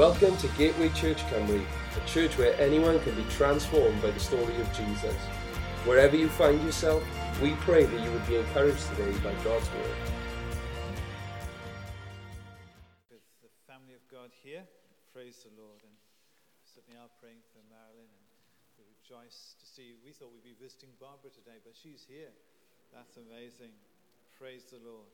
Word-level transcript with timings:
Welcome 0.00 0.34
to 0.38 0.48
Gateway 0.56 0.88
Church 0.96 1.20
Cymru, 1.28 1.60
a 1.60 2.08
church 2.08 2.38
where 2.38 2.58
anyone 2.58 2.98
can 3.00 3.14
be 3.16 3.24
transformed 3.28 4.00
by 4.00 4.10
the 4.10 4.18
story 4.18 4.56
of 4.56 4.72
Jesus. 4.72 5.12
Wherever 5.84 6.16
you 6.16 6.30
find 6.40 6.56
yourself, 6.64 7.04
we 7.42 7.52
pray 7.68 7.84
that 7.84 8.00
you 8.00 8.10
would 8.10 8.26
be 8.26 8.36
encouraged 8.36 8.80
today 8.96 9.12
by 9.20 9.36
God's 9.44 9.68
word. 9.76 10.00
with 13.12 13.20
the 13.44 13.52
family 13.68 13.92
of 13.92 14.00
God 14.08 14.32
here. 14.42 14.64
Praise 15.12 15.44
the 15.44 15.52
Lord. 15.60 15.84
And 15.84 15.92
certainly 16.64 16.96
are 16.96 17.12
praying 17.20 17.44
for 17.52 17.60
Marilyn 17.68 18.08
and 18.08 18.24
we 18.80 18.88
rejoice 18.88 19.52
to 19.60 19.66
see. 19.68 20.00
We 20.00 20.16
thought 20.16 20.32
we'd 20.32 20.48
be 20.48 20.56
visiting 20.56 20.96
Barbara 20.96 21.28
today, 21.28 21.60
but 21.60 21.76
she's 21.76 22.08
here. 22.08 22.32
That's 22.88 23.20
amazing. 23.20 23.76
Praise 24.40 24.64
the 24.64 24.80
Lord. 24.80 25.12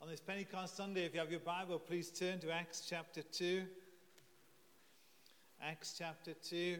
On 0.00 0.08
this 0.08 0.20
Pentecost 0.20 0.76
Sunday, 0.76 1.04
if 1.04 1.12
you 1.12 1.18
have 1.18 1.30
your 1.30 1.40
Bible, 1.40 1.80
please 1.80 2.08
turn 2.08 2.38
to 2.38 2.50
Acts 2.50 2.86
chapter 2.88 3.20
2. 3.20 3.66
Acts 5.62 5.94
chapter 5.98 6.32
2. 6.32 6.78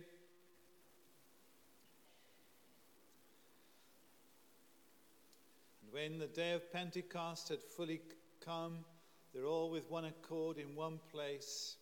And 5.82 5.92
when 5.92 6.18
the 6.18 6.26
day 6.26 6.54
of 6.54 6.72
Pentecost 6.72 7.50
had 7.50 7.60
fully 7.60 8.00
come, 8.42 8.78
they're 9.34 9.44
all 9.44 9.70
with 9.70 9.90
one 9.90 10.06
accord 10.06 10.56
in 10.56 10.74
one 10.74 10.98
place. 11.12 11.76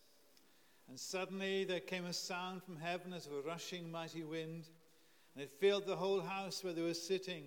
And 0.89 0.99
suddenly 0.99 1.63
there 1.63 1.79
came 1.79 2.05
a 2.05 2.13
sound 2.13 2.65
from 2.65 2.77
heaven 2.77 3.13
as 3.13 3.27
of 3.27 3.33
a 3.33 3.43
rushing 3.43 3.93
mighty 3.93 4.25
wind, 4.25 4.65
and 5.35 5.45
it 5.45 5.53
filled 5.61 5.87
the 5.87 5.95
whole 5.95 6.21
house 6.21 6.65
where 6.65 6.73
they 6.73 6.83
were 6.83 6.95
sitting. 6.95 7.45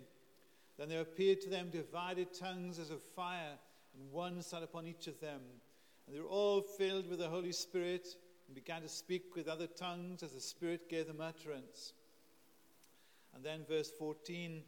Then 0.78 0.88
there 0.88 1.02
appeared 1.02 1.42
to 1.42 1.50
them 1.50 1.72
divided 1.72 2.34
tongues 2.34 2.80
as 2.80 2.90
of 2.90 3.02
fire, 3.02 3.58
and 4.00 4.12
one 4.14 4.42
sat 4.44 4.64
upon 4.64 4.88
each 4.88 5.08
of 5.08 5.20
them. 5.20 5.42
And 6.08 6.16
they 6.16 6.22
were 6.22 6.28
all 6.28 6.62
filled 6.62 7.10
with 7.10 7.20
the 7.20 7.28
Holy 7.28 7.52
Spirit, 7.52 8.08
and 8.52 8.56
began 8.66 8.82
to 8.82 8.90
speak 8.90 9.34
with 9.34 9.48
other 9.48 9.66
tongues 9.66 10.24
as 10.24 10.34
the 10.34 10.42
Spirit 10.42 10.90
gave 10.90 11.08
them 11.08 11.22
utterance. 11.22 11.94
And 13.34 13.46
then, 13.46 13.62
verse 13.66 13.90
14 13.98 14.62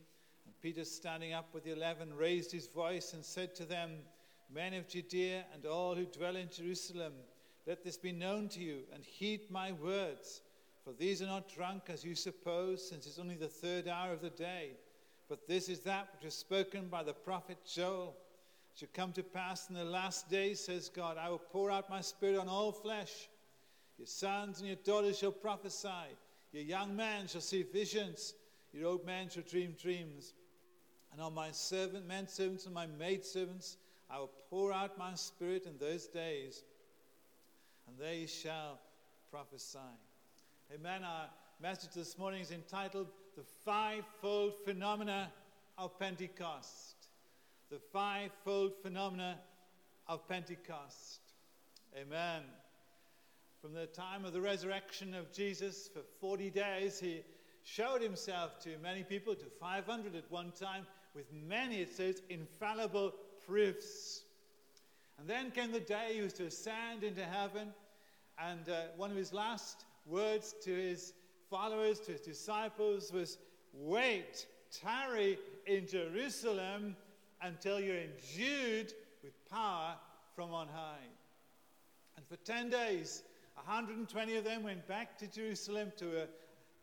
And 0.45 0.61
Peter, 0.61 0.85
standing 0.85 1.33
up 1.33 1.53
with 1.53 1.65
the 1.65 1.73
eleven, 1.73 2.13
raised 2.13 2.49
his 2.49 2.67
voice 2.67 3.11
and 3.11 3.25
said 3.25 3.53
to 3.55 3.65
them, 3.65 3.91
Men 4.49 4.73
of 4.73 4.87
Judea 4.87 5.43
and 5.53 5.65
all 5.65 5.95
who 5.95 6.05
dwell 6.05 6.37
in 6.37 6.47
Jerusalem, 6.49 7.11
let 7.67 7.83
this 7.83 7.97
be 7.97 8.13
known 8.13 8.47
to 8.49 8.61
you, 8.61 8.83
and 8.93 9.03
heed 9.03 9.51
my 9.51 9.73
words. 9.73 10.43
For 10.85 10.93
these 10.93 11.21
are 11.21 11.27
not 11.27 11.53
drunk 11.53 11.89
as 11.89 12.05
you 12.05 12.15
suppose, 12.15 12.87
since 12.87 13.05
it's 13.05 13.19
only 13.19 13.35
the 13.35 13.49
third 13.49 13.89
hour 13.89 14.13
of 14.13 14.21
the 14.21 14.29
day. 14.29 14.77
But 15.27 15.45
this 15.45 15.67
is 15.67 15.81
that 15.81 16.07
which 16.13 16.23
was 16.23 16.35
spoken 16.35 16.87
by 16.87 17.03
the 17.03 17.11
prophet 17.11 17.57
Joel. 17.69 18.15
It 18.73 18.79
shall 18.79 18.89
come 18.93 19.11
to 19.11 19.23
pass 19.23 19.67
in 19.67 19.75
the 19.75 19.83
last 19.83 20.29
days, 20.29 20.61
says 20.61 20.87
God, 20.87 21.17
I 21.17 21.27
will 21.27 21.37
pour 21.51 21.69
out 21.69 21.89
my 21.89 21.99
spirit 21.99 22.39
on 22.39 22.47
all 22.47 22.71
flesh. 22.71 23.27
Your 23.97 24.08
sons 24.08 24.59
and 24.59 24.67
your 24.67 24.77
daughters 24.83 25.19
shall 25.19 25.31
prophesy. 25.31 25.88
Your 26.52 26.63
young 26.63 26.95
men 26.95 27.27
shall 27.27 27.41
see 27.41 27.63
visions. 27.63 28.33
Your 28.73 28.89
old 28.89 29.05
men 29.05 29.30
shall 29.30 29.44
dream 29.44 29.75
dreams. 29.81 30.33
And 31.11 31.22
on 31.22 31.33
my 31.33 31.52
servant, 31.52 32.08
men 32.08 32.27
servants, 32.27 32.66
and 32.66 32.73
my 32.73 32.88
maid 32.88 33.23
servants, 33.23 33.77
I 34.09 34.19
will 34.19 34.31
pour 34.50 34.73
out 34.73 34.97
my 34.97 35.13
spirit 35.13 35.66
in 35.66 35.77
those 35.77 36.08
days, 36.08 36.63
and 37.88 37.97
they 37.97 38.25
shall 38.25 38.80
prophesy. 39.31 39.77
Amen. 40.73 41.03
Our 41.03 41.30
message 41.61 41.91
this 41.94 42.17
morning 42.17 42.41
is 42.41 42.52
entitled 42.52 43.07
The 43.35 43.44
Fivefold 43.63 44.53
Phenomena 44.66 45.31
of 45.78 45.97
Pentecost. 46.00 46.95
The 47.69 47.80
Fivefold 47.91 48.73
Phenomena 48.81 49.38
of 50.07 50.28
Pentecost. 50.28 51.19
Amen. 51.95 52.41
From 53.63 53.74
the 53.74 53.85
time 53.85 54.25
of 54.25 54.34
the 54.34 54.41
resurrection 54.41 55.13
of 55.13 55.31
Jesus 55.31 55.88
for 55.94 56.01
40 56.19 56.50
days, 56.50 57.00
he 57.00 57.22
showed 57.63 58.01
himself 58.01 58.59
to 58.63 58.72
many 58.84 59.03
people, 59.03 59.35
to 59.35 59.46
500 59.46 60.18
at 60.18 60.29
one 60.29 60.51
time, 60.51 60.85
with 61.16 61.31
many, 61.31 61.78
it 61.78 61.96
says, 61.96 62.22
infallible 62.29 63.13
proofs. 63.47 64.23
And 65.18 65.29
then 65.29 65.50
came 65.50 65.72
the 65.72 65.79
day 65.79 66.09
he 66.16 66.22
was 66.22 66.34
to 66.34 66.47
ascend 66.47 67.06
into 67.06 67.23
heaven, 67.23 67.69
and 68.38 68.68
uh, 68.68 68.81
one 68.97 69.12
of 69.12 69.16
his 69.16 69.31
last 69.31 69.85
words 70.06 70.53
to 70.66 70.75
his 70.75 71.13
followers, 71.50 72.02
to 72.02 72.12
his 72.12 72.22
disciples, 72.22 73.13
was 73.13 73.38
Wait, 73.72 74.46
tarry 74.84 75.40
in 75.68 75.88
Jerusalem 75.88 76.97
until 77.41 77.79
you're 77.79 77.96
endued 77.96 78.94
with 79.23 79.50
power 79.50 79.96
from 80.35 80.53
on 80.53 80.68
high. 80.68 81.07
And 82.18 82.28
for 82.28 82.35
10 82.44 82.69
days, 82.69 83.23
120 83.56 84.36
of 84.38 84.44
them 84.44 84.64
went 84.64 84.88
back 84.88 85.18
to 85.19 85.28
Jerusalem 85.28 85.91
to 85.97 86.24
a, 86.24 86.28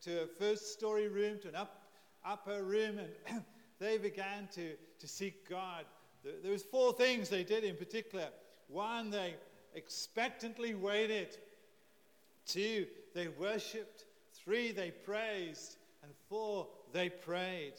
to 0.03 0.23
a 0.23 0.27
first 0.27 0.73
story 0.73 1.09
room, 1.09 1.39
to 1.43 1.49
an 1.49 1.57
up, 1.57 1.83
upper 2.25 2.63
room, 2.63 2.99
and 2.99 3.43
they 3.79 3.99
began 3.99 4.49
to, 4.55 4.75
to 4.99 5.09
seek 5.09 5.49
God. 5.49 5.85
There, 6.23 6.53
was 6.53 6.63
four 6.63 6.93
things 6.93 7.29
they 7.29 7.45
did 7.45 7.65
in 7.65 7.77
particular. 7.77 8.29
One, 8.69 9.11
they 9.11 9.35
expectantly 9.75 10.75
waited. 10.75 11.37
Two, 12.47 12.87
they 13.15 13.29
worshipped. 13.29 14.05
Three, 14.35 14.73
they 14.73 14.91
praised. 14.91 15.77
And 16.03 16.13
four, 16.29 16.69
they 16.93 17.09
prayed. 17.09 17.75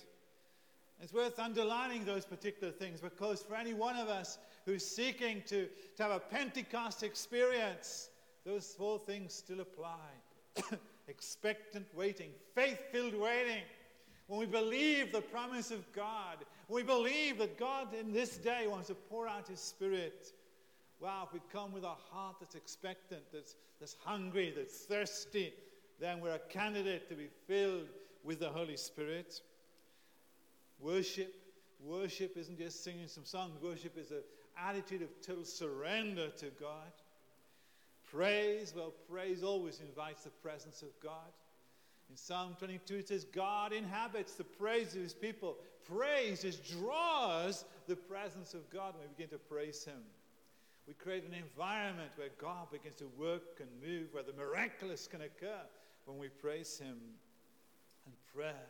It's 1.02 1.14
worth 1.14 1.40
underlining 1.40 2.06
those 2.06 2.26
particular 2.26 2.72
things 2.72 3.02
because 3.02 3.42
for 3.42 3.56
any 3.56 3.74
one 3.74 3.96
of 3.96 4.08
us 4.08 4.38
who's 4.66 4.86
seeking 4.86 5.42
to, 5.48 5.68
to 5.98 6.04
have 6.04 6.12
a 6.12 6.20
Pentecost 6.20 7.02
experience, 7.02 8.11
those 8.46 8.74
four 8.78 9.00
things 9.00 9.34
still 9.34 9.62
apply. 9.62 10.10
Expectant 11.08 11.88
waiting, 11.96 12.30
faith 12.56 12.80
filled 12.92 13.16
waiting. 13.16 13.64
When 14.28 14.40
we 14.40 14.46
believe 14.46 15.12
the 15.12 15.22
promise 15.22 15.72
of 15.72 15.92
God, 15.94 16.38
we 16.70 16.84
believe 16.84 17.38
that 17.40 17.60
God 17.60 17.94
in 17.94 18.14
this 18.14 18.38
day 18.38 18.66
wants 18.68 18.88
to 18.88 18.96
pour 18.96 19.28
out 19.28 19.48
His 19.48 19.60
Spirit. 19.60 20.32
Wow, 21.02 21.28
if 21.28 21.34
we 21.34 21.42
come 21.52 21.74
with 21.74 21.84
a 21.84 21.96
heart 22.12 22.38
that's 22.40 22.56
expectant, 22.56 23.24
that's, 23.34 23.56
that's 23.80 23.96
hungry, 24.06 24.54
that's 24.56 24.86
thirsty, 24.86 25.54
then 26.00 26.22
we're 26.22 26.36
a 26.36 26.40
candidate 26.40 27.10
to 27.10 27.16
be 27.16 27.28
filled 27.48 27.88
with 28.24 28.40
the 28.40 28.50
Holy 28.50 28.78
Spirit. 28.78 29.42
Worship. 30.80 31.34
Worship 31.84 32.38
isn't 32.38 32.58
just 32.58 32.84
singing 32.84 33.08
some 33.08 33.26
songs, 33.26 33.60
worship 33.62 33.98
is 33.98 34.12
an 34.12 34.22
attitude 34.58 35.02
of 35.02 35.10
total 35.26 35.44
surrender 35.44 36.30
to 36.38 36.46
God. 36.60 36.92
Praise, 38.14 38.74
well, 38.76 38.94
praise 39.10 39.42
always 39.42 39.80
invites 39.80 40.24
the 40.24 40.30
presence 40.30 40.82
of 40.82 40.90
God. 41.02 41.32
In 42.10 42.18
Psalm 42.18 42.56
22, 42.60 42.96
it 42.96 43.08
says, 43.08 43.24
God 43.24 43.72
inhabits 43.72 44.34
the 44.34 44.44
praise 44.44 44.96
of 44.96 45.02
his 45.02 45.14
people. 45.14 45.56
Praise 45.88 46.42
just 46.42 46.70
draws 46.70 47.64
the 47.88 47.96
presence 47.96 48.54
of 48.54 48.70
God 48.70 48.96
when 48.96 49.08
we 49.08 49.14
begin 49.16 49.30
to 49.30 49.38
praise 49.38 49.86
him. 49.86 50.02
We 50.88 50.94
create 50.94 51.24
an 51.24 51.34
environment 51.34 52.12
where 52.18 52.30
God 52.38 52.70
begins 52.70 52.98
to 52.98 53.10
work 53.18 53.62
and 53.62 53.70
move, 53.82 54.08
where 54.12 54.24
the 54.24 54.34
miraculous 54.34 55.08
can 55.08 55.22
occur 55.22 55.62
when 56.06 56.18
we 56.18 56.28
praise 56.28 56.78
him. 56.78 56.98
And 58.06 58.16
prayer. 58.36 58.68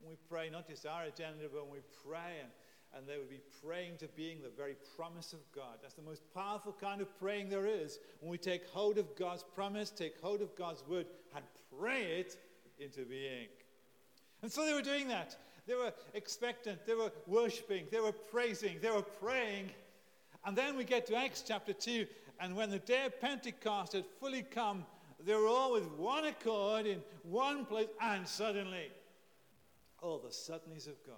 When 0.00 0.10
we 0.10 0.16
pray, 0.28 0.50
not 0.50 0.68
just 0.68 0.86
our 0.86 1.04
agenda, 1.04 1.48
but 1.52 1.64
when 1.64 1.72
we 1.72 1.80
pray 2.06 2.38
and 2.42 2.50
and 2.96 3.06
they 3.06 3.18
would 3.18 3.30
be 3.30 3.40
praying 3.64 3.96
to 3.98 4.08
being 4.08 4.38
the 4.42 4.50
very 4.56 4.76
promise 4.96 5.32
of 5.32 5.40
God. 5.54 5.78
That's 5.82 5.94
the 5.94 6.02
most 6.02 6.22
powerful 6.34 6.74
kind 6.80 7.00
of 7.00 7.18
praying 7.18 7.48
there 7.48 7.66
is. 7.66 7.98
When 8.20 8.30
we 8.30 8.38
take 8.38 8.66
hold 8.68 8.98
of 8.98 9.14
God's 9.16 9.44
promise, 9.54 9.90
take 9.90 10.20
hold 10.20 10.40
of 10.40 10.54
God's 10.56 10.82
word, 10.88 11.06
and 11.34 11.44
pray 11.78 12.02
it 12.20 12.36
into 12.78 13.04
being. 13.04 13.48
And 14.42 14.50
so 14.50 14.64
they 14.64 14.72
were 14.72 14.82
doing 14.82 15.08
that. 15.08 15.36
They 15.66 15.74
were 15.74 15.92
expectant, 16.14 16.86
they 16.86 16.94
were 16.94 17.12
worshiping, 17.26 17.84
they 17.92 18.00
were 18.00 18.12
praising, 18.12 18.78
they 18.80 18.90
were 18.90 19.02
praying. 19.02 19.70
And 20.46 20.56
then 20.56 20.76
we 20.76 20.84
get 20.84 21.06
to 21.08 21.16
Acts 21.16 21.44
chapter 21.46 21.74
2, 21.74 22.06
and 22.40 22.56
when 22.56 22.70
the 22.70 22.78
day 22.78 23.04
of 23.04 23.20
Pentecost 23.20 23.92
had 23.92 24.06
fully 24.18 24.42
come, 24.42 24.86
they 25.26 25.34
were 25.34 25.46
all 25.46 25.72
with 25.72 25.86
one 25.92 26.24
accord 26.24 26.86
in 26.86 27.02
one 27.22 27.66
place, 27.66 27.88
and 28.00 28.26
suddenly, 28.26 28.90
all 30.00 30.18
the 30.18 30.28
suddenlies 30.28 30.86
of 30.86 30.94
God. 31.04 31.16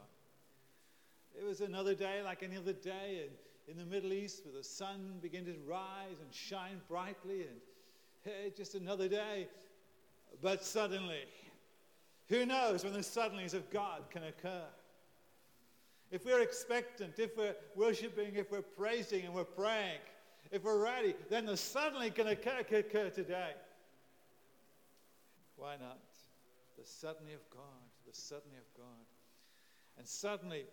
It 1.38 1.44
was 1.44 1.60
another 1.60 1.94
day 1.94 2.22
like 2.22 2.42
any 2.42 2.56
other 2.56 2.72
day 2.72 3.24
in, 3.24 3.72
in 3.72 3.78
the 3.78 3.84
Middle 3.84 4.12
East 4.12 4.44
where 4.44 4.54
the 4.54 4.64
sun 4.64 5.18
began 5.22 5.44
to 5.44 5.54
rise 5.66 6.20
and 6.20 6.32
shine 6.32 6.80
brightly, 6.88 7.42
and 7.42 7.60
hey, 8.22 8.52
just 8.56 8.74
another 8.74 9.08
day. 9.08 9.48
But 10.42 10.64
suddenly, 10.64 11.24
who 12.28 12.46
knows 12.46 12.84
when 12.84 12.92
the 12.92 13.00
suddenlies 13.00 13.54
of 13.54 13.68
God 13.70 14.02
can 14.10 14.24
occur? 14.24 14.64
If 16.10 16.24
we're 16.24 16.40
expectant, 16.40 17.18
if 17.18 17.36
we're 17.36 17.54
worshiping, 17.76 18.34
if 18.34 18.50
we're 18.50 18.62
praising 18.62 19.24
and 19.24 19.34
we're 19.34 19.44
praying, 19.44 20.00
if 20.50 20.64
we're 20.64 20.82
ready, 20.82 21.14
then 21.28 21.46
the 21.46 21.56
suddenly 21.56 22.10
can 22.10 22.26
occur, 22.26 22.62
can 22.64 22.78
occur 22.78 23.10
today. 23.10 23.52
Why 25.56 25.76
not? 25.80 25.98
The 26.78 26.84
suddenly 26.84 27.34
of 27.34 27.48
God, 27.50 27.62
the 28.06 28.14
suddenly 28.14 28.56
of 28.58 28.76
God. 28.76 29.06
And 29.98 30.08
suddenly, 30.08 30.64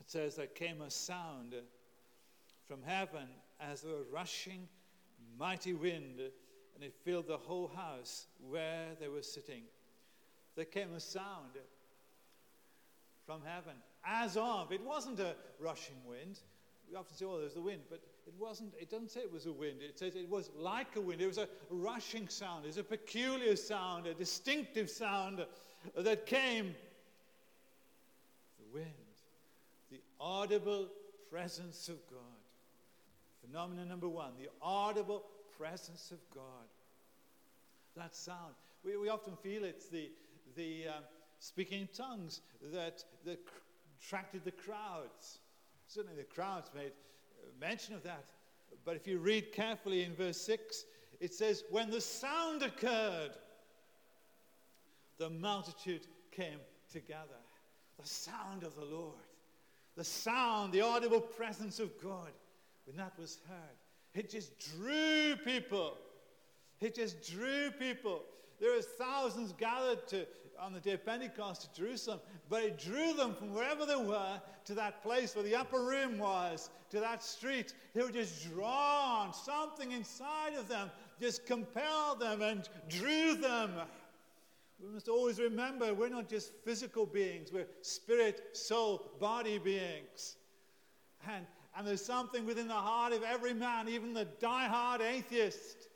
it 0.00 0.10
says 0.10 0.36
there 0.36 0.46
came 0.46 0.80
a 0.80 0.90
sound 0.90 1.54
from 2.66 2.82
heaven 2.82 3.26
as 3.60 3.84
of 3.84 3.90
a 3.90 4.02
rushing 4.12 4.68
mighty 5.38 5.72
wind, 5.72 6.20
and 6.74 6.84
it 6.84 6.94
filled 7.04 7.26
the 7.26 7.36
whole 7.36 7.68
house 7.68 8.26
where 8.48 8.86
they 8.98 9.08
were 9.08 9.22
sitting. 9.22 9.62
There 10.56 10.64
came 10.64 10.92
a 10.94 11.00
sound 11.00 11.52
from 13.26 13.40
heaven, 13.44 13.74
as 14.04 14.36
of, 14.36 14.72
it 14.72 14.84
wasn't 14.84 15.20
a 15.20 15.34
rushing 15.60 15.96
wind. 16.06 16.40
We 16.90 16.96
often 16.96 17.16
say, 17.16 17.24
oh, 17.24 17.38
there's 17.38 17.54
the 17.54 17.60
wind, 17.60 17.82
but 17.88 18.00
it 18.26 18.34
wasn't, 18.38 18.74
it 18.80 18.90
doesn't 18.90 19.10
say 19.10 19.20
it 19.20 19.32
was 19.32 19.46
a 19.46 19.52
wind. 19.52 19.76
It 19.80 19.98
says 19.98 20.16
it 20.16 20.28
was 20.28 20.50
like 20.56 20.96
a 20.96 21.00
wind. 21.00 21.20
It 21.20 21.26
was 21.26 21.38
a 21.38 21.48
rushing 21.70 22.28
sound. 22.28 22.64
It 22.64 22.68
was 22.68 22.78
a 22.78 22.84
peculiar 22.84 23.56
sound, 23.56 24.06
a 24.06 24.14
distinctive 24.14 24.90
sound 24.90 25.44
that 25.96 26.26
came. 26.26 26.74
The 28.58 28.74
wind, 28.74 28.90
audible 30.20 30.88
presence 31.30 31.88
of 31.88 31.96
God. 32.10 32.20
Phenomenon 33.44 33.88
number 33.88 34.08
one, 34.08 34.32
the 34.38 34.50
audible 34.60 35.24
presence 35.56 36.10
of 36.10 36.18
God. 36.34 36.44
That 37.96 38.14
sound. 38.14 38.54
We, 38.84 38.96
we 38.96 39.08
often 39.08 39.34
feel 39.36 39.64
it's 39.64 39.88
the, 39.88 40.10
the 40.56 40.88
um, 40.88 41.04
speaking 41.38 41.82
in 41.82 41.88
tongues 41.88 42.40
that, 42.72 43.04
that 43.24 43.40
attracted 43.98 44.44
the 44.44 44.52
crowds. 44.52 45.40
Certainly 45.86 46.16
the 46.16 46.34
crowds 46.34 46.70
made 46.74 46.92
uh, 46.92 47.46
mention 47.60 47.94
of 47.94 48.02
that. 48.04 48.26
But 48.84 48.96
if 48.96 49.06
you 49.06 49.18
read 49.18 49.52
carefully 49.52 50.04
in 50.04 50.14
verse 50.14 50.40
6, 50.40 50.84
it 51.20 51.34
says, 51.34 51.64
When 51.70 51.90
the 51.90 52.00
sound 52.00 52.62
occurred, 52.62 53.32
the 55.18 55.30
multitude 55.30 56.06
came 56.30 56.60
together. 56.90 57.40
The 58.00 58.06
sound 58.06 58.62
of 58.62 58.74
the 58.76 58.84
Lord, 58.84 59.18
the 60.00 60.04
sound, 60.04 60.72
the 60.72 60.80
audible 60.80 61.20
presence 61.20 61.78
of 61.78 61.90
God. 62.02 62.30
When 62.86 62.96
that 62.96 63.12
was 63.18 63.38
heard, 63.46 63.76
it 64.14 64.30
just 64.30 64.58
drew 64.58 65.36
people. 65.44 65.98
It 66.80 66.94
just 66.94 67.30
drew 67.30 67.70
people. 67.72 68.22
There 68.58 68.74
were 68.74 68.80
thousands 68.80 69.52
gathered 69.52 70.08
to, 70.08 70.26
on 70.58 70.72
the 70.72 70.80
day 70.80 70.92
of 70.92 71.04
Pentecost 71.04 71.74
to 71.74 71.82
Jerusalem, 71.82 72.20
but 72.48 72.62
it 72.62 72.78
drew 72.78 73.12
them 73.12 73.34
from 73.34 73.52
wherever 73.52 73.84
they 73.84 73.94
were 73.94 74.40
to 74.64 74.74
that 74.74 75.02
place 75.02 75.34
where 75.34 75.44
the 75.44 75.54
upper 75.54 75.84
room 75.84 76.18
was, 76.18 76.70
to 76.88 77.00
that 77.00 77.22
street. 77.22 77.74
They 77.94 78.02
were 78.02 78.10
just 78.10 78.50
drawn. 78.50 79.34
Something 79.34 79.92
inside 79.92 80.54
of 80.54 80.66
them 80.66 80.90
just 81.20 81.44
compelled 81.44 82.20
them 82.20 82.40
and 82.40 82.66
drew 82.88 83.34
them. 83.34 83.72
We 84.82 84.92
must 84.92 85.08
always 85.08 85.38
remember 85.38 85.92
we're 85.92 86.08
not 86.08 86.28
just 86.28 86.52
physical 86.64 87.06
beings, 87.06 87.52
we're 87.52 87.66
spirit, 87.82 88.56
soul, 88.56 89.12
body 89.20 89.58
beings. 89.58 90.36
And, 91.28 91.44
and 91.76 91.86
there's 91.86 92.04
something 92.04 92.46
within 92.46 92.66
the 92.66 92.74
heart 92.74 93.12
of 93.12 93.22
every 93.22 93.52
man, 93.52 93.88
even 93.88 94.14
the 94.14 94.24
die-hard 94.40 95.02
atheist 95.02 95.90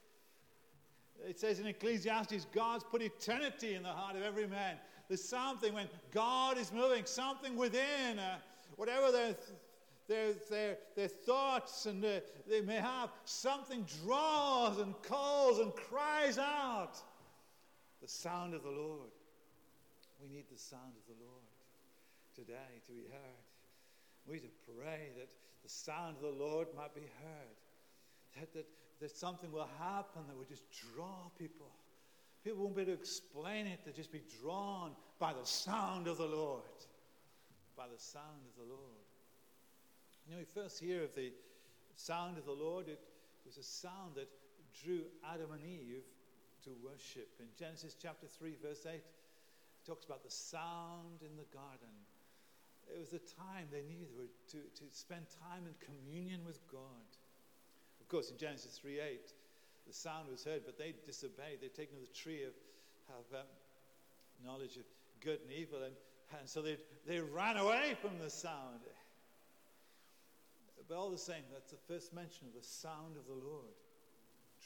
it 1.27 1.39
says 1.39 1.59
in 1.59 1.67
Ecclesiastes, 1.67 2.47
God's 2.55 2.85
put 2.85 3.03
eternity 3.03 3.75
in 3.75 3.83
the 3.83 3.89
heart 3.89 4.17
of 4.17 4.23
every 4.23 4.47
man. 4.47 4.77
There's 5.09 5.23
something 5.25 5.73
when 5.75 5.89
God 6.13 6.59
is 6.59 6.73
moving, 6.73 7.05
something 7.07 7.57
within, 7.57 8.19
uh, 8.19 8.37
whatever 8.77 9.13
their, 9.13 9.35
their, 10.09 10.33
their, 10.51 10.79
their 10.97 11.09
thoughts 11.09 11.87
and 11.87 12.05
uh, 12.05 12.21
they 12.49 12.61
may 12.61 12.77
have, 12.77 13.11
something 13.25 13.87
draws 14.05 14.79
and 14.79 14.95
calls 15.03 15.59
and 15.59 15.75
cries 15.75 16.39
out. 16.39 17.01
The 18.05 18.11
sound 18.11 18.53
of 18.53 18.63
the 18.63 18.69
Lord. 18.69 19.09
We 20.21 20.29
need 20.29 20.45
the 20.53 20.59
sound 20.59 20.93
of 20.93 21.05
the 21.09 21.25
Lord 21.25 21.49
today 22.37 22.85
to 22.85 22.93
be 22.93 23.09
heard. 23.09 23.45
We 24.29 24.35
need 24.35 24.43
to 24.43 24.73
pray 24.77 25.09
that 25.17 25.29
the 25.63 25.71
sound 25.71 26.17
of 26.17 26.23
the 26.23 26.45
Lord 26.45 26.69
might 26.77 26.95
be 26.95 27.01
heard. 27.01 27.57
That, 28.37 28.53
that, 28.53 28.67
that 29.01 29.11
something 29.11 29.51
will 29.51 29.71
happen 29.79 30.21
that 30.29 30.37
will 30.37 30.45
just 30.45 30.65
draw 30.93 31.31
people. 31.39 31.71
People 32.45 32.65
won't 32.65 32.77
be 32.77 32.83
able 32.83 32.93
to 32.93 32.99
explain 32.99 33.67
it, 33.67 33.81
they'll 33.87 33.95
just 33.95 34.13
be 34.13 34.21
drawn 34.43 34.91
by 35.19 35.33
the 35.33 35.47
sound 35.47 36.07
of 36.07 36.19
the 36.19 36.27
Lord. 36.27 36.77
By 37.75 37.85
the 37.85 37.99
sound 37.99 38.45
of 38.53 38.67
the 38.67 38.71
Lord. 38.71 39.05
You 40.29 40.35
know, 40.35 40.41
we 40.41 40.63
first 40.63 40.79
hear 40.79 41.05
of 41.05 41.15
the 41.15 41.33
sound 41.97 42.37
of 42.37 42.45
the 42.45 42.53
Lord, 42.53 42.87
it 42.87 43.01
was 43.47 43.57
a 43.57 43.63
sound 43.63 44.17
that 44.17 44.29
drew 44.85 45.05
Adam 45.33 45.53
and 45.53 45.65
Eve 45.65 46.05
to 46.65 46.71
worship. 46.83 47.29
In 47.41 47.47
Genesis 47.59 47.97
chapter 48.01 48.27
3, 48.27 48.57
verse 48.63 48.87
8, 48.87 48.95
it 48.95 49.03
talks 49.87 50.05
about 50.05 50.25
the 50.25 50.31
sound 50.31 51.21
in 51.21 51.37
the 51.37 51.49
garden. 51.53 51.93
It 52.89 53.01
was 53.01 53.13
a 53.13 53.23
time 53.41 53.69
they 53.73 53.85
needed 53.85 54.09
to, 54.53 54.59
to 54.59 54.85
spend 54.93 55.27
time 55.41 55.65
in 55.65 55.75
communion 55.81 56.45
with 56.45 56.61
God. 56.71 57.09
Of 58.01 58.09
course, 58.09 58.31
in 58.31 58.37
Genesis 58.37 58.79
3 58.81 59.01
8, 59.01 59.33
the 59.87 59.93
sound 59.93 60.29
was 60.31 60.45
heard, 60.45 60.63
but 60.65 60.79
they 60.79 60.95
disobeyed. 61.07 61.61
They'd 61.61 61.75
taken 61.75 61.97
the 62.01 62.13
tree 62.13 62.45
of, 62.45 62.53
of 63.09 63.25
um, 63.41 63.49
knowledge 64.45 64.77
of 64.77 64.85
good 65.21 65.41
and 65.41 65.53
evil, 65.53 65.83
and, 65.83 65.95
and 66.39 66.49
so 66.49 66.61
they, 66.61 66.77
they 67.07 67.21
ran 67.21 67.57
away 67.57 67.97
from 68.01 68.19
the 68.19 68.31
sound. 68.31 68.81
But 70.89 70.97
all 70.97 71.11
the 71.11 71.19
same, 71.19 71.45
that's 71.53 71.71
the 71.71 71.81
first 71.89 72.13
mention 72.13 72.47
of 72.49 72.55
the 72.55 72.67
sound 72.67 73.17
of 73.17 73.25
the 73.27 73.41
Lord. 73.41 73.73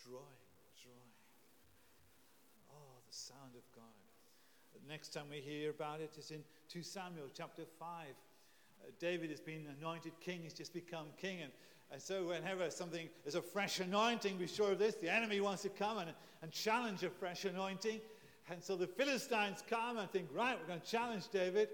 Drawing, 0.02 0.42
drawing. 0.82 1.14
Oh, 2.74 2.98
the 3.06 3.14
sound 3.14 3.47
of 3.58 3.76
God. 3.76 3.84
The 4.72 4.90
next 4.90 5.12
time 5.12 5.24
we 5.30 5.40
hear 5.40 5.70
about 5.70 6.00
it 6.00 6.16
is 6.16 6.30
in 6.30 6.42
2 6.70 6.82
Samuel 6.82 7.26
chapter 7.36 7.64
5. 7.78 7.88
Uh, 8.80 8.90
David 8.98 9.30
has 9.30 9.40
been 9.40 9.66
anointed 9.78 10.12
king, 10.20 10.40
he's 10.42 10.54
just 10.54 10.72
become 10.72 11.06
king, 11.20 11.42
and 11.42 11.52
and 11.90 12.02
so, 12.02 12.28
whenever 12.28 12.70
something 12.70 13.08
is 13.24 13.34
a 13.34 13.40
fresh 13.40 13.80
anointing, 13.80 14.36
be 14.36 14.46
sure 14.46 14.72
of 14.72 14.78
this 14.78 14.96
the 14.96 15.10
enemy 15.10 15.40
wants 15.40 15.62
to 15.62 15.70
come 15.70 15.98
and, 15.98 16.10
and 16.42 16.52
challenge 16.52 17.02
a 17.02 17.10
fresh 17.10 17.44
anointing. 17.44 18.00
And 18.50 18.62
so 18.62 18.76
the 18.76 18.86
Philistines 18.86 19.62
come 19.68 19.98
and 19.98 20.10
think, 20.10 20.28
right, 20.32 20.58
we're 20.58 20.66
going 20.66 20.80
to 20.80 20.86
challenge 20.86 21.28
David. 21.28 21.68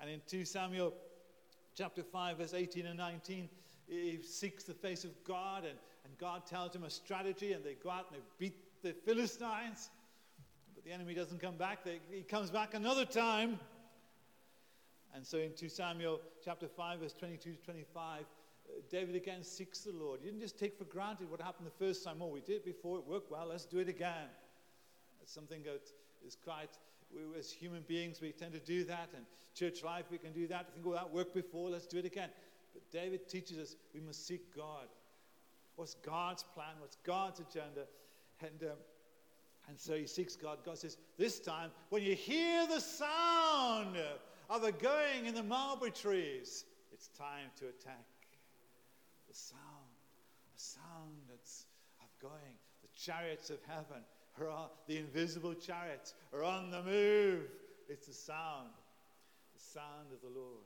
And 0.00 0.10
in 0.10 0.20
2 0.28 0.44
Samuel 0.44 0.92
chapter 1.74 2.02
5, 2.02 2.38
verse 2.38 2.54
18 2.54 2.86
and 2.86 2.98
19, 2.98 3.48
he 3.86 4.18
seeks 4.22 4.64
the 4.64 4.74
face 4.74 5.04
of 5.04 5.12
God, 5.24 5.64
and, 5.64 5.78
and 6.04 6.18
God 6.18 6.46
tells 6.46 6.74
him 6.74 6.84
a 6.84 6.90
strategy, 6.90 7.52
and 7.52 7.64
they 7.64 7.74
go 7.74 7.90
out 7.90 8.06
and 8.10 8.20
they 8.20 8.24
beat 8.38 8.82
the 8.82 8.92
Philistines. 8.92 9.90
The 10.84 10.92
enemy 10.92 11.14
doesn't 11.14 11.40
come 11.40 11.56
back. 11.56 11.86
He 12.10 12.22
comes 12.22 12.50
back 12.50 12.74
another 12.74 13.06
time. 13.06 13.58
And 15.14 15.24
so 15.24 15.38
in 15.38 15.52
2 15.54 15.68
Samuel 15.70 16.20
chapter 16.44 16.68
5, 16.68 17.00
verse 17.00 17.14
22 17.14 17.52
to 17.52 17.62
25, 17.64 18.24
David 18.90 19.14
again 19.14 19.42
seeks 19.42 19.80
the 19.80 19.92
Lord. 19.92 20.20
He 20.20 20.26
didn't 20.28 20.42
just 20.42 20.58
take 20.58 20.76
for 20.76 20.84
granted 20.84 21.30
what 21.30 21.40
happened 21.40 21.66
the 21.66 21.84
first 21.84 22.04
time. 22.04 22.16
Oh, 22.20 22.26
we 22.26 22.40
did 22.40 22.56
it 22.56 22.64
before, 22.66 22.98
it 22.98 23.06
worked 23.06 23.30
well, 23.30 23.46
let's 23.48 23.64
do 23.64 23.78
it 23.78 23.88
again. 23.88 24.28
It's 25.22 25.32
something 25.32 25.62
that 25.62 25.88
is 26.26 26.36
quite, 26.44 26.70
we, 27.14 27.38
as 27.38 27.50
human 27.50 27.82
beings, 27.88 28.20
we 28.20 28.32
tend 28.32 28.52
to 28.52 28.58
do 28.58 28.84
that. 28.84 29.08
And 29.16 29.24
church 29.54 29.82
life, 29.82 30.04
we 30.10 30.18
can 30.18 30.32
do 30.32 30.46
that. 30.48 30.66
We 30.66 30.82
think, 30.82 30.86
oh, 30.86 30.94
that 30.94 31.10
worked 31.10 31.34
before, 31.34 31.70
let's 31.70 31.86
do 31.86 31.98
it 31.98 32.04
again. 32.04 32.28
But 32.74 32.82
David 32.90 33.26
teaches 33.26 33.56
us 33.58 33.76
we 33.94 34.00
must 34.00 34.26
seek 34.26 34.54
God. 34.54 34.88
What's 35.76 35.94
God's 35.94 36.42
plan? 36.42 36.74
What's 36.80 36.96
God's 37.04 37.40
agenda? 37.40 37.86
And, 38.42 38.70
um, 38.70 38.76
and 39.68 39.78
so 39.78 39.94
he 39.94 40.06
seeks 40.06 40.36
God. 40.36 40.58
God 40.64 40.78
says, 40.78 40.96
This 41.18 41.40
time, 41.40 41.70
when 41.90 42.02
you 42.02 42.14
hear 42.14 42.66
the 42.66 42.80
sound 42.80 43.96
of 44.50 44.62
the 44.62 44.72
going 44.72 45.26
in 45.26 45.34
the 45.34 45.42
mulberry 45.42 45.90
trees, 45.90 46.64
it's 46.92 47.08
time 47.08 47.48
to 47.58 47.66
attack 47.66 48.04
the 49.28 49.34
sound, 49.34 49.60
the 50.54 50.60
sound 50.60 51.16
that's 51.28 51.66
of 52.00 52.08
going. 52.20 52.54
The 52.82 52.88
chariots 53.00 53.50
of 53.50 53.58
heaven 53.66 54.02
are 54.42 54.70
the 54.86 54.98
invisible 54.98 55.54
chariots 55.54 56.14
are 56.32 56.44
on 56.44 56.70
the 56.70 56.82
move. 56.82 57.42
It's 57.88 58.06
the 58.06 58.12
sound, 58.14 58.70
the 59.54 59.60
sound 59.60 60.12
of 60.12 60.20
the 60.20 60.38
Lord. 60.38 60.64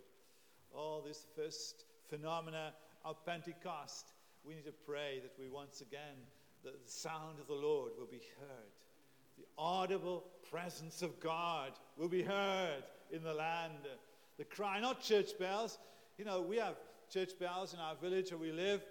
All 0.74 1.02
this 1.06 1.26
first 1.36 1.84
phenomena 2.08 2.72
of 3.04 3.24
Pentecost, 3.24 4.12
we 4.44 4.54
need 4.54 4.64
to 4.64 4.72
pray 4.86 5.20
that 5.22 5.32
we 5.38 5.48
once 5.48 5.80
again, 5.80 6.16
the, 6.62 6.70
the 6.70 6.90
sound 6.90 7.38
of 7.40 7.46
the 7.46 7.54
Lord 7.54 7.92
will 7.98 8.06
be 8.06 8.22
heard. 8.38 8.72
The 9.38 9.44
audible 9.56 10.24
presence 10.50 11.02
of 11.02 11.18
God 11.20 11.72
will 11.96 12.08
be 12.08 12.22
heard 12.22 12.82
in 13.12 13.22
the 13.22 13.32
land. 13.32 13.72
The 14.36 14.44
cry, 14.44 14.80
not 14.80 15.00
church 15.02 15.38
bells. 15.38 15.78
You 16.16 16.24
know, 16.24 16.40
we 16.42 16.56
have 16.56 16.74
church 17.12 17.38
bells 17.38 17.72
in 17.72 17.80
our 17.80 17.94
village 17.94 18.30
where 18.30 18.40
we 18.40 18.52
live, 18.52 18.84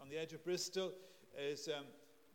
on 0.00 0.08
the 0.08 0.18
edge 0.18 0.32
of 0.32 0.44
Bristol, 0.44 0.92
is 1.38 1.68
um, 1.68 1.84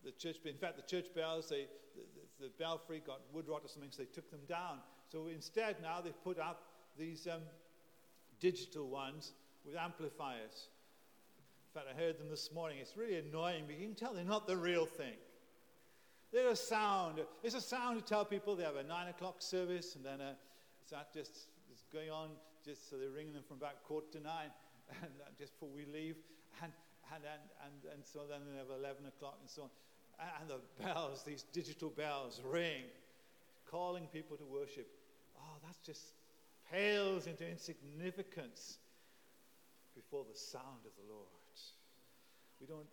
the 0.04 0.10
church. 0.12 0.36
In 0.44 0.56
fact, 0.56 0.76
the 0.76 0.82
church 0.82 1.14
bells, 1.14 1.48
they, 1.48 1.66
the, 1.94 2.46
the, 2.46 2.50
belfry 2.58 3.02
got 3.06 3.20
wood 3.32 3.48
rot 3.48 3.62
or 3.64 3.68
something, 3.68 3.90
so 3.90 4.02
they 4.02 4.08
took 4.12 4.30
them 4.30 4.40
down. 4.48 4.78
So 5.10 5.28
instead, 5.28 5.76
now 5.80 6.00
they've 6.00 6.24
put 6.24 6.38
up 6.38 6.62
these 6.98 7.26
um, 7.26 7.42
digital 8.40 8.88
ones 8.88 9.32
with 9.64 9.76
amplifiers. 9.76 10.68
In 11.74 11.80
fact, 11.80 11.86
I 11.94 12.00
heard 12.00 12.18
them 12.18 12.28
this 12.28 12.52
morning. 12.52 12.78
It's 12.80 12.96
really 12.96 13.18
annoying, 13.18 13.64
but 13.66 13.78
you 13.78 13.86
can 13.86 13.94
tell 13.94 14.14
they're 14.14 14.24
not 14.24 14.46
the 14.46 14.56
real 14.56 14.86
thing. 14.86 15.14
They're 16.36 16.50
a 16.50 16.56
sound. 16.56 17.20
It's 17.42 17.54
a 17.54 17.62
sound 17.62 17.98
to 17.98 18.04
tell 18.04 18.22
people 18.22 18.56
they 18.56 18.64
have 18.64 18.76
a 18.76 18.82
nine 18.82 19.08
o'clock 19.08 19.36
service, 19.40 19.96
and 19.96 20.04
then 20.04 20.20
a, 20.20 20.36
is 20.84 20.90
that 20.90 21.10
just 21.14 21.32
is 21.72 21.84
going 21.90 22.10
on 22.10 22.28
just 22.62 22.90
so 22.90 22.96
they're 22.98 23.08
ringing 23.08 23.32
them 23.32 23.42
from 23.48 23.56
about 23.56 23.82
quarter 23.84 24.06
to 24.12 24.20
nine. 24.20 24.50
and 25.02 25.12
uh, 25.22 25.32
just 25.38 25.54
before 25.54 25.70
we 25.74 25.86
leave. 25.86 26.16
And, 26.62 26.72
and, 27.14 27.24
and, 27.24 27.42
and, 27.64 27.94
and 27.94 28.04
so 28.04 28.20
then 28.28 28.40
they 28.52 28.58
have 28.58 28.68
11 28.68 29.06
o'clock 29.06 29.38
and 29.40 29.48
so 29.48 29.62
on. 29.62 29.70
And 30.40 30.50
the 30.50 30.60
bells, 30.84 31.22
these 31.24 31.44
digital 31.54 31.88
bells 31.88 32.42
ring, 32.44 32.84
calling 33.70 34.06
people 34.12 34.36
to 34.36 34.44
worship. 34.44 34.88
Oh, 35.40 35.56
that 35.64 35.76
just 35.86 36.04
pales 36.70 37.26
into 37.26 37.48
insignificance 37.48 38.76
before 39.94 40.26
the 40.30 40.38
sound 40.38 40.84
of 40.84 40.92
the 41.00 41.10
Lord. 41.10 41.24
We 42.60 42.66
don't, 42.66 42.86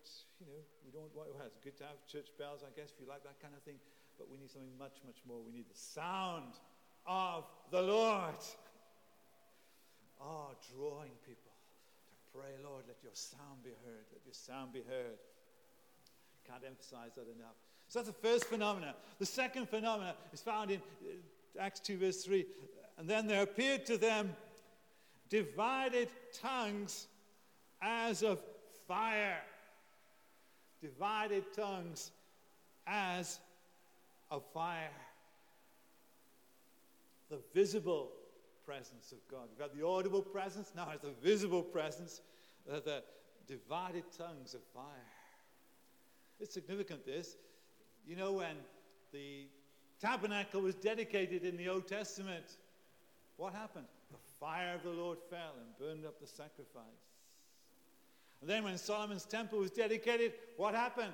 you 0.44 0.52
know, 0.52 0.64
we 0.84 0.92
don't, 0.92 1.10
well, 1.16 1.28
it's 1.46 1.58
good 1.64 1.78
to 1.78 1.84
have 1.84 2.04
church 2.08 2.28
bells, 2.38 2.64
I 2.68 2.72
guess, 2.76 2.92
if 2.92 3.00
you 3.00 3.08
like 3.08 3.24
that 3.24 3.40
kind 3.40 3.54
of 3.56 3.64
thing, 3.64 3.80
but 4.18 4.30
we 4.30 4.38
need 4.38 4.52
something 4.52 4.76
much, 4.78 5.00
much 5.06 5.24
more. 5.28 5.40
We 5.40 5.52
need 5.52 5.70
the 5.70 5.80
sound 5.80 6.60
of 7.08 7.46
the 7.72 7.82
Lord. 7.82 8.42
Oh, 10.22 10.52
drawing 10.76 11.16
people 11.26 11.52
to 11.52 12.16
pray, 12.36 12.60
Lord, 12.64 12.84
let 12.88 12.98
your 13.04 13.16
sound 13.16 13.64
be 13.64 13.72
heard, 13.88 14.06
let 14.12 14.22
your 14.26 14.36
sound 14.36 14.74
be 14.74 14.84
heard. 14.84 15.20
Can't 16.48 16.64
emphasize 16.68 17.16
that 17.16 17.28
enough. 17.32 17.56
So 17.88 18.00
that's 18.00 18.12
the 18.12 18.28
first 18.28 18.46
phenomena. 18.46 18.96
The 19.20 19.26
second 19.26 19.70
phenomena 19.70 20.16
is 20.34 20.42
found 20.42 20.72
in 20.72 20.82
uh, 21.04 21.62
Acts 21.62 21.80
2, 21.80 21.98
verse 21.98 22.24
3. 22.24 22.46
And 22.98 23.10
then 23.10 23.28
there 23.28 23.44
appeared 23.44 23.86
to 23.88 23.98
them 23.98 24.36
divided 25.30 26.10
tongues 26.42 27.08
as 27.82 28.24
of 28.24 28.40
fire. 28.88 29.42
Divided 30.84 31.46
tongues 31.56 32.12
as 32.86 33.40
of 34.30 34.44
fire. 34.54 34.92
The 37.30 37.40
visible 37.54 38.12
presence 38.66 39.14
of 39.14 39.20
God. 39.32 39.48
We've 39.50 39.60
got 39.60 39.78
the 39.78 39.86
audible 39.86 40.22
presence, 40.22 40.74
now 40.76 40.90
it's 40.94 41.04
the 41.04 41.14
visible 41.22 41.62
presence, 41.62 42.20
uh, 42.70 42.82
the 42.82 43.02
divided 43.48 44.04
tongues 44.18 44.54
of 44.54 44.62
fire. 44.74 44.84
It's 46.42 46.54
significant, 46.54 47.06
this. 47.06 47.38
You 48.06 48.18
know, 48.18 48.34
when 48.34 48.58
the 49.14 49.48
tabernacle 50.02 50.60
was 50.60 50.76
dedicated 50.76 51.46
in 51.46 51.56
the 51.56 51.70
Old 51.70 51.88
Testament, 51.88 52.58
what 53.38 53.54
happened? 53.54 53.86
The 54.12 54.18
fire 54.38 54.76
of 54.76 54.84
the 54.84 54.90
Lord 54.90 55.20
fell 55.30 55.54
and 55.58 55.78
burned 55.80 56.06
up 56.06 56.20
the 56.20 56.28
sacrifice. 56.28 57.13
And 58.44 58.50
then 58.50 58.66
when 58.66 58.78
Solomon's 58.78 59.24
temple 59.24 59.60
was 59.60 59.72
dedicated, 59.72 60.34
what 60.58 60.76
happened? 60.76 61.14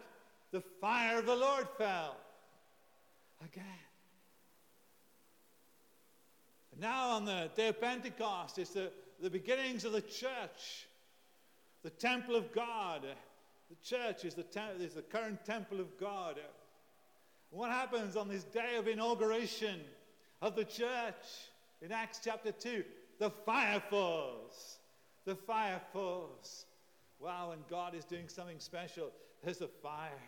The 0.50 0.62
fire 0.81 1.19
of 1.19 1.27
the 1.27 1.36
Lord 1.36 1.67
fell 1.77 2.17
again. 3.39 3.63
And 6.71 6.81
now 6.81 7.09
on 7.09 7.25
the 7.25 7.51
day 7.55 7.67
of 7.67 7.79
Pentecost, 7.79 8.57
it's 8.57 8.71
the, 8.71 8.91
the 9.21 9.29
beginnings 9.29 9.86
of 9.86 9.91
the 9.91 10.01
church, 10.01 10.88
the 11.83 11.91
temple 11.91 12.36
of 12.36 12.51
God. 12.51 13.05
The 13.69 13.75
church 13.88 14.25
is 14.25 14.33
the, 14.33 14.41
te- 14.41 14.83
is 14.83 14.95
the 14.95 15.03
current 15.03 15.45
temple 15.45 15.79
of 15.79 16.00
God. 16.00 16.39
What 17.51 17.69
happens 17.69 18.15
on 18.15 18.27
this 18.27 18.43
day 18.43 18.77
of 18.77 18.88
inauguration 18.88 19.81
of 20.41 20.55
the 20.55 20.65
church? 20.65 21.13
In 21.83 21.91
Acts 21.91 22.21
chapter 22.24 22.51
2, 22.51 22.83
the 23.19 23.29
fire 23.29 23.83
falls. 23.88 24.79
The 25.25 25.36
fire 25.36 25.79
falls. 25.93 26.65
Wow, 27.19 27.51
and 27.51 27.61
God 27.69 27.95
is 27.95 28.05
doing 28.05 28.29
something 28.29 28.59
special. 28.59 29.11
There's 29.43 29.61
a 29.61 29.67
fire. 29.67 30.23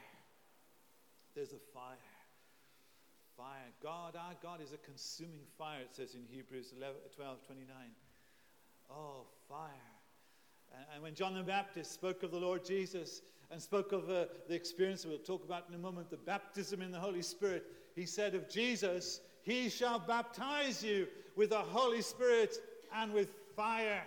There's 1.35 1.53
a 1.53 1.61
fire. 1.73 1.95
Fire. 3.37 3.71
God, 3.81 4.15
our 4.15 4.33
God 4.43 4.61
is 4.61 4.73
a 4.73 4.77
consuming 4.77 5.45
fire, 5.57 5.81
it 5.81 5.95
says 5.95 6.15
in 6.15 6.21
Hebrews 6.29 6.73
11, 6.77 6.95
12 7.15 7.37
29. 7.45 7.75
Oh, 8.91 9.23
fire. 9.47 9.69
And, 10.93 11.01
when 11.03 11.15
John 11.15 11.33
the 11.33 11.43
Baptist 11.43 11.93
spoke 11.93 12.23
of 12.23 12.31
the 12.31 12.39
Lord 12.39 12.63
Jesus 12.65 13.21
and 13.49 13.61
spoke 13.61 13.91
of 13.91 14.09
uh, 14.09 14.25
the 14.47 14.55
experience 14.55 15.05
we'll 15.05 15.17
talk 15.17 15.43
about 15.43 15.65
in 15.67 15.75
a 15.75 15.77
moment, 15.77 16.09
the 16.09 16.17
baptism 16.17 16.81
in 16.81 16.91
the 16.91 16.99
Holy 16.99 17.21
Spirit, 17.21 17.65
he 17.95 18.05
said 18.05 18.35
of 18.35 18.49
Jesus, 18.49 19.19
he 19.43 19.69
shall 19.69 19.99
baptize 19.99 20.83
you 20.83 21.07
with 21.35 21.49
the 21.49 21.57
Holy 21.57 22.01
Spirit 22.01 22.57
and 22.93 23.13
with. 23.13 23.29
Fire. 23.55 24.01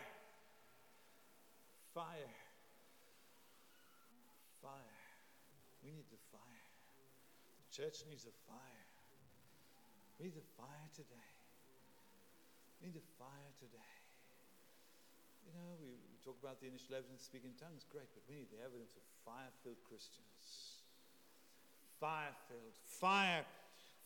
Fire. 1.92 2.34
We 5.84 5.92
need 5.92 6.08
the 6.08 6.16
fire. 6.32 6.64
The 7.60 7.63
church 7.75 8.07
needs 8.07 8.23
a 8.23 8.35
fire. 8.47 8.87
We 10.23 10.31
need 10.31 10.38
a 10.38 10.49
fire 10.54 10.88
today. 10.95 11.31
We 12.78 12.95
need 12.95 12.99
a 13.02 13.09
fire 13.19 13.52
today. 13.59 13.99
You 15.43 15.52
know, 15.59 15.75
we, 15.83 15.90
we 15.90 16.16
talk 16.23 16.38
about 16.38 16.62
the 16.62 16.71
initial 16.71 16.95
evidence 16.95 17.26
of 17.26 17.35
speaking 17.35 17.59
tongues, 17.59 17.83
great, 17.90 18.07
but 18.14 18.23
we 18.31 18.38
need 18.38 18.49
the 18.54 18.62
evidence 18.62 18.95
of 18.95 19.02
fire 19.26 19.50
filled 19.66 19.83
Christians. 19.90 20.78
Fire 21.99 22.31
filled. 22.47 22.78
Fire 22.87 23.43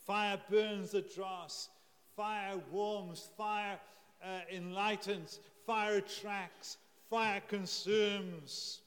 Fire 0.09 0.39
burns 0.49 0.89
the 0.91 1.01
dross. 1.01 1.69
Fire 2.15 2.57
warms. 2.71 3.29
Fire 3.37 3.79
uh, 4.23 4.39
enlightens. 4.51 5.39
Fire 5.67 5.97
attracts. 5.97 6.77
Fire 7.11 7.41
consumes. 7.47 8.79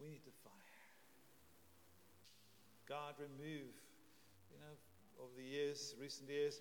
We 0.00 0.10
need 0.10 0.20
the 0.24 0.30
fire. 0.44 0.52
God, 2.88 3.14
remove. 3.18 3.74
You 4.50 4.58
know, 4.60 5.22
over 5.22 5.32
the 5.36 5.44
years, 5.44 5.94
recent 6.00 6.30
years, 6.30 6.60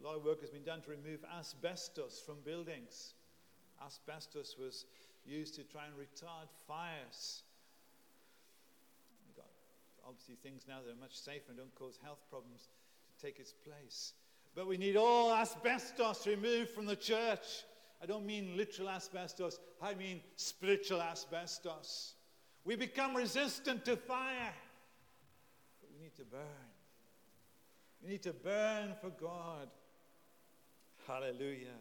a 0.00 0.06
lot 0.06 0.16
of 0.16 0.24
work 0.24 0.40
has 0.40 0.50
been 0.50 0.64
done 0.64 0.82
to 0.82 0.90
remove 0.90 1.24
asbestos 1.38 2.22
from 2.24 2.36
buildings. 2.44 3.14
Asbestos 3.84 4.56
was 4.58 4.84
used 5.24 5.54
to 5.54 5.62
try 5.64 5.82
and 5.86 5.94
retard 5.94 6.48
fires 6.66 7.42
obviously 10.10 10.34
things 10.42 10.64
now 10.66 10.78
that 10.84 10.92
are 10.92 11.00
much 11.00 11.16
safer 11.16 11.44
and 11.50 11.58
don't 11.58 11.74
cause 11.76 11.98
health 12.02 12.18
problems 12.28 12.68
to 13.16 13.24
take 13.24 13.38
its 13.38 13.52
place. 13.52 14.14
But 14.56 14.66
we 14.66 14.76
need 14.76 14.96
all 14.96 15.32
asbestos 15.32 16.26
removed 16.26 16.70
from 16.70 16.86
the 16.86 16.96
church. 16.96 17.64
I 18.02 18.06
don't 18.06 18.26
mean 18.26 18.56
literal 18.56 18.88
asbestos, 18.88 19.60
I 19.80 19.94
mean 19.94 20.20
spiritual 20.34 21.00
asbestos. 21.00 22.14
We 22.64 22.74
become 22.74 23.14
resistant 23.14 23.84
to 23.84 23.96
fire, 23.96 24.52
to 26.20 26.26
burn. 26.26 26.68
We 28.02 28.10
need 28.10 28.22
to 28.24 28.34
burn 28.34 28.92
for 29.00 29.08
God. 29.08 29.68
Hallelujah. 31.06 31.78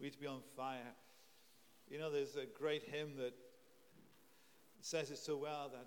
We 0.00 0.06
need 0.06 0.14
to 0.14 0.18
be 0.18 0.26
on 0.26 0.40
fire. 0.56 0.94
You 1.90 1.98
know, 1.98 2.10
there's 2.10 2.36
a 2.36 2.46
great 2.58 2.84
hymn 2.84 3.16
that 3.18 3.34
says 4.80 5.10
it 5.10 5.18
so 5.18 5.36
well 5.36 5.70
that 5.74 5.86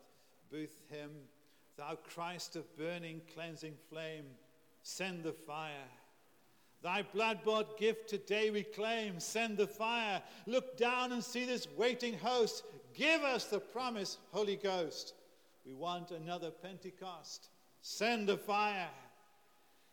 Booth 0.52 0.78
hymn 0.92 1.10
Thou 1.78 1.98
Christ 2.14 2.56
of 2.56 2.78
burning, 2.78 3.22
cleansing 3.34 3.74
flame, 3.90 4.26
send 4.84 5.24
the 5.24 5.34
fire. 5.34 5.90
Thy 6.84 7.02
blood 7.02 7.40
bought 7.44 7.80
gift 7.80 8.08
today 8.08 8.52
we 8.52 8.62
claim. 8.62 9.20
Send 9.20 9.58
the 9.58 9.68
fire. 9.68 10.22
Look 10.46 10.78
down 10.78 11.12
and 11.12 11.24
see 11.24 11.44
this 11.44 11.68
waiting 11.76 12.20
host. 12.20 12.64
Give 12.94 13.24
us 13.24 13.46
the 13.46 13.60
promise, 13.60 14.20
Holy 14.32 14.58
Ghost. 14.58 15.16
We 15.66 15.74
want 15.74 16.12
another 16.12 16.52
Pentecost. 16.52 17.50
Send 17.88 18.27
the 18.27 18.36
fire. 18.36 18.89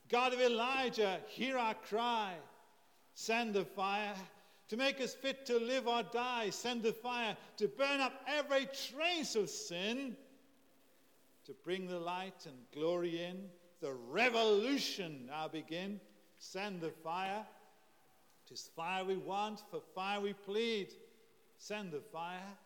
God 0.08 0.32
of 0.32 0.40
Elijah, 0.40 1.20
hear 1.28 1.58
our 1.58 1.74
cry. 1.74 2.32
Send 3.12 3.52
the 3.52 3.66
fire. 3.66 4.14
To 4.70 4.78
make 4.78 4.98
us 4.98 5.12
fit 5.12 5.44
to 5.44 5.58
live 5.58 5.86
or 5.86 6.02
die, 6.02 6.48
send 6.48 6.82
the 6.82 6.94
fire. 6.94 7.36
To 7.58 7.68
burn 7.68 8.00
up 8.00 8.14
every 8.26 8.66
trace 8.88 9.36
of 9.36 9.50
sin 9.50 10.16
to 11.44 11.52
bring 11.64 11.86
the 11.86 11.98
light 11.98 12.46
and 12.46 12.54
glory 12.72 13.22
in. 13.22 13.44
The 13.82 13.92
revolution 13.92 15.26
now 15.26 15.48
begin. 15.48 16.00
Send 16.38 16.80
the 16.80 16.92
fire. 17.04 17.44
Tis 18.48 18.70
fire 18.74 19.04
we 19.04 19.18
want, 19.18 19.60
for 19.70 19.82
fire 19.94 20.18
we 20.18 20.32
plead. 20.32 20.94
Send 21.58 21.92
the 21.92 22.00
fire. 22.10 22.56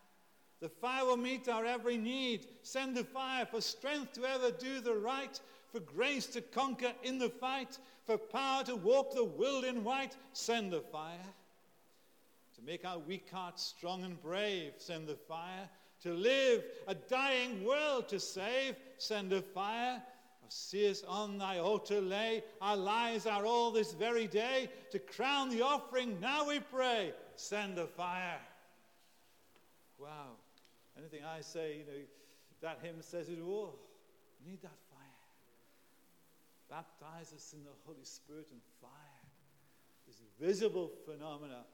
The 0.61 0.69
fire 0.69 1.05
will 1.05 1.17
meet 1.17 1.49
our 1.49 1.65
every 1.67 1.97
need. 1.97 2.47
Send 2.63 2.97
the 2.97 3.05
fire 3.05 3.47
for 3.47 3.61
strength 3.61 4.15
to 4.15 4.25
ever 4.25 4.51
do 4.51 4.81
the 4.81 4.95
right, 4.95 5.39
for 5.71 5.81
grace 5.81 6.27
to 6.29 6.41
conquer 6.41 6.93
in 7.03 7.19
the 7.19 7.29
fight, 7.29 7.79
for 8.07 8.17
power 8.17 8.65
to 8.65 8.77
walk 8.77 9.15
the 9.15 9.25
world 9.25 9.65
in 9.65 9.85
white. 9.85 10.17
Send 10.33 10.73
the 10.73 10.81
fire. 10.81 11.19
To 12.57 12.63
make 12.63 12.87
our 12.87 12.99
weak 12.99 13.29
hearts 13.31 13.63
strong 13.63 14.03
and 14.05 14.21
brave, 14.23 14.73
send 14.79 15.07
the 15.07 15.17
fire 15.17 15.69
to 16.03 16.13
live, 16.13 16.65
a 16.87 16.95
dying 16.95 17.65
world 17.65 18.09
to 18.09 18.21
save. 18.21 18.77
Send 18.99 19.33
a 19.33 19.43
fire. 19.43 20.03
Oh, 20.43 20.47
see 20.49 20.89
us 20.89 21.03
on 21.07 21.37
thy 21.39 21.59
altar 21.59 22.01
lay. 22.01 22.45
Our 22.61 22.77
lives 22.77 23.27
are 23.27 23.45
all 23.45 23.71
this 23.71 23.93
very 23.93 24.27
day. 24.27 24.71
To 24.93 24.99
crown 24.99 25.51
the 25.51 25.63
offering, 25.63 26.19
now 26.21 26.49
we 26.49 26.61
pray. 26.61 27.13
Send 27.35 27.79
a 27.79 27.87
fire. 27.87 28.39
Wow. 29.99 30.37
Anything 30.99 31.21
I 31.25 31.41
say, 31.41 31.79
you 31.79 31.85
know, 31.85 32.01
that 32.63 32.79
hymn 32.83 32.97
says 33.01 33.29
it 33.29 33.39
all. 33.41 33.79
Need 34.47 34.63
that 34.63 34.79
fire. 34.91 35.07
Baptize 36.71 37.33
us 37.33 37.53
in 37.53 37.65
the 37.65 37.71
Holy 37.85 38.05
Spirit 38.05 38.47
and 38.51 38.61
fire. 38.81 38.91
This 40.07 40.23
visible 40.41 40.91
phenomena, 41.05 41.65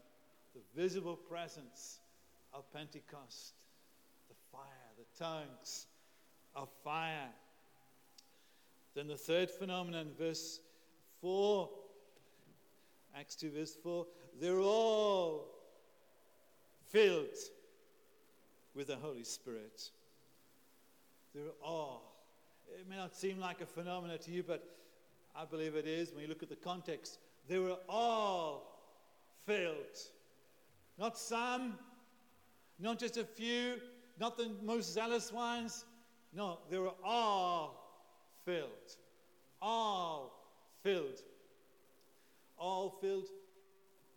the 0.55 0.61
visible 0.81 1.17
presence 1.17 2.01
of 2.53 2.71
Pentecost 2.73 3.55
the 4.33 4.59
fire, 4.59 4.91
the 4.99 5.25
tongues 5.25 5.87
of 6.55 6.69
fire. 6.85 7.29
Then 8.95 9.09
the 9.09 9.17
third 9.17 9.51
phenomenon, 9.51 10.11
verse 10.19 10.61
4, 11.21 11.69
Acts 13.17 13.37
2, 13.37 13.51
verse 13.51 13.77
4, 13.83 14.07
they're 14.41 14.61
all 14.61 15.49
filled 16.89 17.37
with 18.75 18.89
the 18.89 18.97
Holy 18.97 19.25
Spirit. 19.25 19.91
They're 21.35 21.45
all. 21.65 22.13
It 22.79 22.89
may 22.89 22.97
not 22.97 23.15
seem 23.15 23.39
like 23.39 23.61
a 23.61 23.67
phenomenon 23.67 24.19
to 24.19 24.31
you, 24.31 24.43
but 24.43 24.65
I 25.37 25.45
believe 25.45 25.75
it 25.75 25.87
is 25.87 26.13
when 26.13 26.23
you 26.23 26.29
look 26.29 26.43
at 26.43 26.49
the 26.49 26.57
context. 26.57 27.19
They 27.49 27.59
were 27.59 27.77
all 27.89 28.79
filled. 29.47 29.99
Not 30.99 31.19
some, 31.19 31.75
not 32.79 32.99
just 32.99 33.17
a 33.17 33.25
few, 33.25 33.77
not 34.19 34.37
the 34.37 34.51
most 34.63 34.93
zealous 34.93 35.33
ones. 35.33 35.85
No, 36.35 36.59
they 36.71 36.79
were 36.79 36.95
all 37.05 38.05
filled. 38.45 38.97
All 39.61 40.33
filled. 40.83 41.21
All 42.59 42.99
filled, 43.01 43.29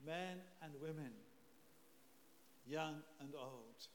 men 0.05 0.37
and 0.61 0.71
women, 0.81 1.11
young 2.67 2.95
and 3.19 3.33
old. 3.35 3.87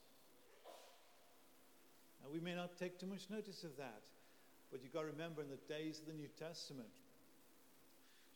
We 2.33 2.39
may 2.41 2.55
not 2.55 2.79
take 2.79 2.99
too 2.99 3.07
much 3.07 3.29
notice 3.29 3.65
of 3.65 3.77
that, 3.77 4.03
but 4.71 4.83
you've 4.83 4.93
got 4.93 5.01
to 5.01 5.07
remember 5.07 5.43
in 5.43 5.49
the 5.49 5.59
days 5.73 5.99
of 6.01 6.07
the 6.07 6.13
New 6.13 6.29
Testament, 6.39 6.89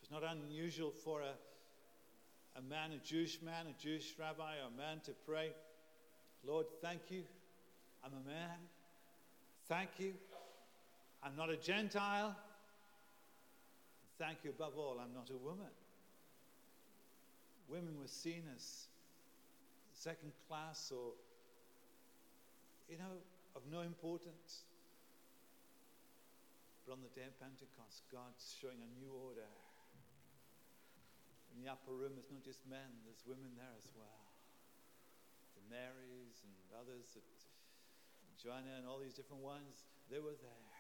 it's 0.02 0.10
not 0.10 0.22
unusual 0.24 0.90
for 0.90 1.20
a, 1.20 2.58
a 2.58 2.62
man, 2.62 2.90
a 2.92 3.06
Jewish 3.06 3.40
man, 3.40 3.66
a 3.68 3.82
Jewish 3.82 4.14
rabbi, 4.18 4.56
or 4.56 4.68
a 4.74 4.76
man 4.76 5.00
to 5.04 5.12
pray, 5.26 5.52
Lord, 6.46 6.66
thank 6.82 7.02
you. 7.10 7.22
I'm 8.04 8.12
a 8.12 8.28
man. 8.28 8.58
Thank 9.68 9.90
you. 9.98 10.12
I'm 11.22 11.36
not 11.36 11.48
a 11.48 11.56
Gentile. 11.56 12.36
Thank 14.18 14.38
you 14.44 14.50
above 14.50 14.76
all, 14.76 14.98
I'm 15.00 15.14
not 15.14 15.30
a 15.30 15.36
woman. 15.36 15.72
Women 17.68 17.98
were 18.00 18.08
seen 18.08 18.42
as 18.54 18.86
second 19.94 20.32
class 20.48 20.92
or, 20.94 21.12
you 22.90 22.98
know, 22.98 23.16
of 23.54 23.62
no 23.70 23.80
importance. 23.80 24.66
But 26.84 26.99
on 26.99 27.02
the 27.02 27.12
day 27.16 27.25
of 27.25 27.34
Pentecost, 27.40 28.04
God's 28.12 28.54
showing 28.61 28.82
a 28.82 28.90
new 29.00 29.08
order. 29.25 29.49
In 31.54 31.62
the 31.62 31.70
upper 31.70 31.94
room, 31.94 32.18
it's 32.18 32.28
not 32.34 32.42
just 32.42 32.61
men, 32.66 32.90
there's 33.06 33.23
women 33.25 33.54
there 33.56 33.73
as 33.78 33.88
well. 33.94 34.26
The 35.54 35.64
Marys 35.70 36.42
and 36.42 36.52
others, 36.76 37.14
that, 37.14 37.25
Joanna 38.42 38.76
and 38.76 38.87
all 38.90 38.99
these 38.99 39.14
different 39.14 39.40
ones, 39.40 39.87
they 40.11 40.18
were 40.18 40.34
there. 40.34 40.75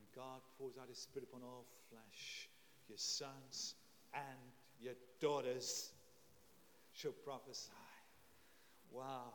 And 0.00 0.04
God 0.16 0.40
pours 0.58 0.74
out 0.80 0.88
His 0.88 0.98
Spirit 0.98 1.28
upon 1.30 1.44
all 1.44 1.68
flesh. 1.92 2.48
Your 2.88 2.98
sons 2.98 3.76
and 4.16 4.50
your 4.80 4.94
daughters 5.20 5.92
shall 6.96 7.12
prophesy. 7.12 7.70
Wow. 8.90 9.30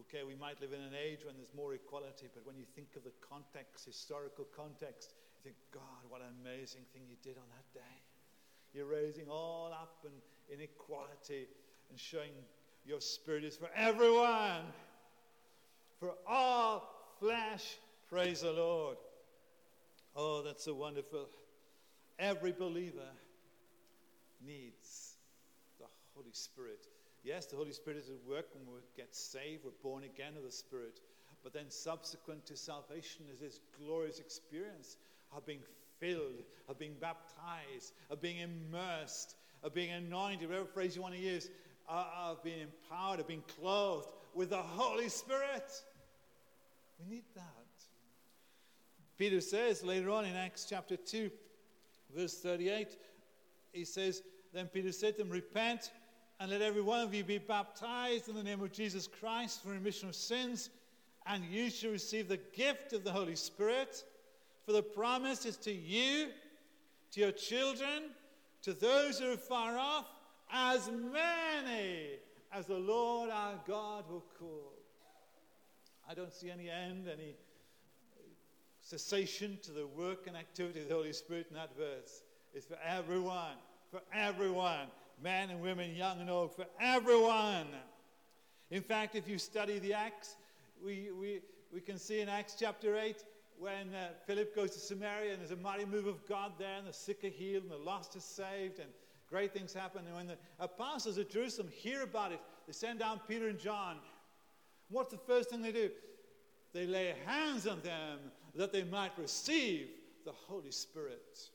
Okay, 0.00 0.24
we 0.26 0.34
might 0.34 0.60
live 0.60 0.72
in 0.72 0.80
an 0.80 0.94
age 0.94 1.20
when 1.24 1.36
there's 1.36 1.54
more 1.54 1.74
equality, 1.74 2.28
but 2.32 2.46
when 2.46 2.56
you 2.56 2.64
think 2.74 2.96
of 2.96 3.04
the 3.04 3.12
context, 3.20 3.84
historical 3.84 4.46
context, 4.56 5.12
you 5.36 5.50
think, 5.50 5.56
God, 5.72 6.02
what 6.08 6.20
an 6.20 6.32
amazing 6.40 6.82
thing 6.92 7.02
you 7.08 7.16
did 7.22 7.36
on 7.36 7.44
that 7.50 7.78
day. 7.78 7.96
You're 8.74 8.86
raising 8.86 9.28
all 9.28 9.70
up 9.72 10.04
in, 10.04 10.12
inequality 10.54 11.46
and 11.90 11.98
showing 11.98 12.32
your 12.86 13.00
spirit 13.00 13.44
is 13.44 13.56
for 13.56 13.70
everyone, 13.76 14.64
for 16.00 16.14
all 16.26 17.14
flesh. 17.20 17.76
Praise 18.08 18.40
the 18.40 18.52
Lord. 18.52 18.96
Oh, 20.16 20.42
that's 20.42 20.64
so 20.64 20.74
wonderful. 20.74 21.28
Every 22.18 22.52
believer 22.52 23.08
needs 24.44 25.16
the 25.78 25.86
Holy 26.14 26.32
Spirit 26.32 26.86
Yes, 27.24 27.46
the 27.46 27.56
Holy 27.56 27.72
Spirit 27.72 27.98
is 27.98 28.08
at 28.08 28.28
work 28.28 28.46
when 28.54 28.74
we 28.74 28.80
get 28.96 29.14
saved, 29.14 29.64
we're 29.64 29.70
born 29.82 30.04
again 30.04 30.36
of 30.36 30.42
the 30.42 30.50
Spirit. 30.50 31.00
But 31.42 31.52
then, 31.52 31.70
subsequent 31.70 32.46
to 32.46 32.56
salvation, 32.56 33.24
is 33.32 33.40
this 33.40 33.60
glorious 33.78 34.18
experience 34.18 34.96
of 35.34 35.46
being 35.46 35.62
filled, 35.98 36.44
of 36.68 36.78
being 36.78 36.94
baptized, 37.00 37.92
of 38.10 38.20
being 38.20 38.38
immersed, 38.38 39.36
of 39.62 39.74
being 39.74 39.92
anointed, 39.92 40.48
whatever 40.48 40.66
phrase 40.66 40.96
you 40.96 41.02
want 41.02 41.14
to 41.14 41.20
use, 41.20 41.48
of 41.88 42.42
being 42.42 42.60
empowered, 42.60 43.20
of 43.20 43.28
being 43.28 43.42
clothed 43.60 44.08
with 44.34 44.50
the 44.50 44.56
Holy 44.56 45.08
Spirit. 45.08 45.70
We 46.98 47.14
need 47.14 47.24
that. 47.34 47.42
Peter 49.18 49.40
says 49.40 49.84
later 49.84 50.10
on 50.10 50.24
in 50.24 50.34
Acts 50.34 50.66
chapter 50.68 50.96
2, 50.96 51.30
verse 52.16 52.38
38, 52.38 52.96
he 53.72 53.84
says, 53.84 54.22
Then 54.52 54.66
Peter 54.66 54.90
said 54.90 55.16
to 55.16 55.22
them, 55.22 55.30
Repent 55.30 55.90
and 56.42 56.50
let 56.50 56.60
every 56.60 56.82
one 56.82 56.98
of 56.98 57.14
you 57.14 57.22
be 57.22 57.38
baptized 57.38 58.28
in 58.28 58.34
the 58.34 58.42
name 58.42 58.60
of 58.60 58.72
Jesus 58.72 59.06
Christ 59.06 59.62
for 59.62 59.70
remission 59.70 60.08
of 60.08 60.16
sins, 60.16 60.70
and 61.24 61.44
you 61.44 61.70
shall 61.70 61.92
receive 61.92 62.26
the 62.26 62.40
gift 62.56 62.92
of 62.92 63.04
the 63.04 63.12
Holy 63.12 63.36
Spirit. 63.36 64.02
For 64.66 64.72
the 64.72 64.82
promise 64.82 65.46
is 65.46 65.56
to 65.58 65.72
you, 65.72 66.30
to 67.12 67.20
your 67.20 67.30
children, 67.30 68.10
to 68.62 68.72
those 68.72 69.20
who 69.20 69.32
are 69.32 69.36
far 69.36 69.78
off, 69.78 70.06
as 70.52 70.90
many 70.90 72.18
as 72.52 72.66
the 72.66 72.74
Lord 72.74 73.30
our 73.30 73.54
God 73.64 74.10
will 74.10 74.24
call. 74.36 74.72
I 76.10 76.14
don't 76.14 76.32
see 76.32 76.50
any 76.50 76.68
end, 76.68 77.06
any 77.06 77.36
cessation 78.80 79.60
to 79.62 79.70
the 79.70 79.86
work 79.86 80.26
and 80.26 80.36
activity 80.36 80.80
of 80.80 80.88
the 80.88 80.94
Holy 80.94 81.12
Spirit 81.12 81.46
in 81.50 81.54
that 81.54 81.76
verse. 81.76 82.24
It's 82.52 82.66
for 82.66 82.78
everyone, 82.84 83.58
for 83.92 84.00
everyone 84.12 84.88
men 85.22 85.50
and 85.50 85.60
women, 85.60 85.94
young 85.94 86.20
and 86.20 86.30
old, 86.30 86.54
for 86.54 86.66
everyone. 86.80 87.66
In 88.70 88.82
fact, 88.82 89.14
if 89.14 89.28
you 89.28 89.38
study 89.38 89.78
the 89.78 89.94
Acts, 89.94 90.36
we, 90.84 91.10
we, 91.18 91.40
we 91.72 91.80
can 91.80 91.98
see 91.98 92.20
in 92.20 92.28
Acts 92.28 92.56
chapter 92.58 92.96
8 92.96 93.22
when 93.58 93.94
uh, 93.94 94.08
Philip 94.26 94.54
goes 94.56 94.70
to 94.72 94.80
Samaria 94.80 95.32
and 95.32 95.40
there's 95.40 95.50
a 95.50 95.56
mighty 95.56 95.84
move 95.84 96.06
of 96.06 96.26
God 96.26 96.52
there, 96.58 96.78
and 96.78 96.86
the 96.86 96.92
sick 96.92 97.22
are 97.24 97.28
healed, 97.28 97.64
and 97.64 97.72
the 97.72 97.76
lost 97.76 98.16
are 98.16 98.20
saved, 98.20 98.78
and 98.78 98.88
great 99.28 99.52
things 99.52 99.72
happen. 99.72 100.02
And 100.06 100.16
when 100.16 100.26
the 100.26 100.36
apostles 100.58 101.18
at 101.18 101.30
Jerusalem 101.30 101.68
hear 101.72 102.02
about 102.02 102.32
it, 102.32 102.40
they 102.66 102.72
send 102.72 102.98
down 102.98 103.20
Peter 103.28 103.48
and 103.48 103.58
John. 103.58 103.98
What's 104.88 105.10
the 105.10 105.18
first 105.18 105.50
thing 105.50 105.62
they 105.62 105.72
do? 105.72 105.90
They 106.72 106.86
lay 106.86 107.14
hands 107.26 107.66
on 107.66 107.80
them 107.82 108.18
that 108.54 108.72
they 108.72 108.84
might 108.84 109.12
receive 109.18 109.88
the 110.24 110.32
Holy 110.32 110.70
Spirit. 110.70 111.48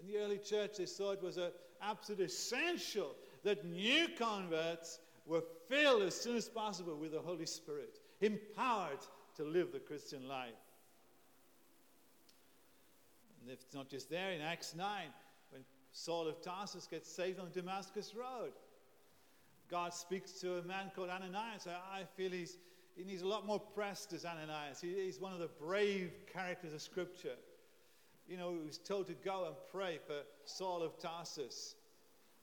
In 0.00 0.06
the 0.06 0.18
early 0.18 0.38
church, 0.38 0.76
they 0.78 0.86
saw 0.86 1.12
it 1.12 1.22
was 1.22 1.38
a, 1.38 1.50
absolutely 1.82 2.26
essential 2.26 3.14
that 3.44 3.64
new 3.64 4.08
converts 4.18 5.00
were 5.26 5.42
filled 5.68 6.02
as 6.02 6.14
soon 6.14 6.36
as 6.36 6.48
possible 6.48 6.96
with 6.96 7.12
the 7.12 7.20
Holy 7.20 7.46
Spirit, 7.46 8.00
empowered 8.20 8.98
to 9.36 9.44
live 9.44 9.72
the 9.72 9.78
Christian 9.78 10.26
life. 10.26 10.50
And 13.42 13.50
if 13.50 13.60
it's 13.62 13.74
not 13.74 13.88
just 13.88 14.10
there, 14.10 14.32
in 14.32 14.40
Acts 14.40 14.74
9, 14.74 14.86
when 15.50 15.62
Saul 15.92 16.26
of 16.28 16.42
Tarsus 16.42 16.86
gets 16.86 17.10
saved 17.10 17.38
on 17.38 17.50
Damascus 17.52 18.14
Road, 18.14 18.52
God 19.70 19.92
speaks 19.92 20.32
to 20.40 20.56
a 20.56 20.62
man 20.62 20.90
called 20.94 21.10
Ananias. 21.10 21.66
I 21.66 22.02
feel 22.16 22.30
he's, 22.30 22.56
he 22.96 23.04
needs 23.04 23.22
a 23.22 23.28
lot 23.28 23.46
more 23.46 23.60
pressed 23.60 24.12
as 24.14 24.24
Ananias. 24.24 24.80
He, 24.80 24.94
he's 24.94 25.20
one 25.20 25.34
of 25.34 25.38
the 25.38 25.50
brave 25.60 26.10
characters 26.32 26.72
of 26.72 26.80
Scripture 26.80 27.36
you 28.28 28.36
know, 28.36 28.52
he 28.52 28.66
was 28.66 28.78
told 28.78 29.06
to 29.06 29.14
go 29.14 29.46
and 29.46 29.54
pray 29.72 29.98
for 30.06 30.20
Saul 30.44 30.82
of 30.82 30.98
Tarsus. 30.98 31.74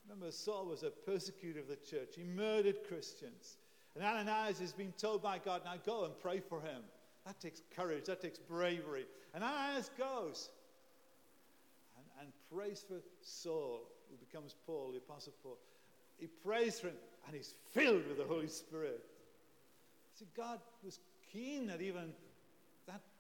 Remember, 0.07 0.31
Saul 0.31 0.65
was 0.65 0.83
a 0.83 0.89
persecutor 0.89 1.59
of 1.59 1.67
the 1.67 1.75
church. 1.75 2.15
He 2.15 2.23
murdered 2.23 2.77
Christians. 2.87 3.57
And 3.95 4.03
Ananias 4.03 4.59
has 4.59 4.73
been 4.73 4.93
told 4.97 5.21
by 5.21 5.39
God, 5.39 5.61
now 5.63 5.75
go 5.85 6.05
and 6.05 6.13
pray 6.19 6.39
for 6.39 6.59
him. 6.59 6.81
That 7.25 7.39
takes 7.39 7.61
courage, 7.75 8.05
that 8.05 8.21
takes 8.21 8.39
bravery. 8.39 9.05
And 9.33 9.43
Ananias 9.43 9.89
goes 9.97 10.49
and, 11.97 12.05
and 12.21 12.29
prays 12.53 12.83
for 12.87 12.97
Saul, 13.21 13.81
who 14.09 14.17
becomes 14.17 14.55
Paul, 14.65 14.91
the 14.91 14.97
Apostle 14.97 15.33
Paul. 15.41 15.57
He 16.19 16.27
prays 16.27 16.79
for 16.79 16.87
him, 16.87 16.95
and 17.25 17.35
he's 17.35 17.55
filled 17.73 18.07
with 18.07 18.17
the 18.17 18.25
Holy 18.25 18.47
Spirit. 18.47 19.03
See, 20.19 20.27
God 20.35 20.59
was 20.83 20.99
keen 21.31 21.67
that 21.67 21.81
even 21.81 22.13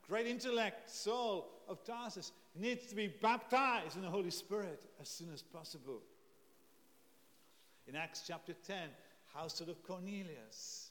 great 0.07 0.27
intellect, 0.27 0.89
Saul 0.89 1.47
of 1.67 1.83
Tarsus, 1.83 2.31
needs 2.55 2.87
to 2.87 2.95
be 2.95 3.07
baptized 3.07 3.95
in 3.95 4.01
the 4.01 4.09
Holy 4.09 4.31
Spirit 4.31 4.83
as 5.01 5.09
soon 5.09 5.29
as 5.33 5.41
possible. 5.41 6.01
In 7.87 7.95
Acts 7.95 8.23
chapter 8.25 8.53
10, 8.53 8.89
household 9.33 9.69
of 9.69 9.83
Cornelius. 9.83 10.89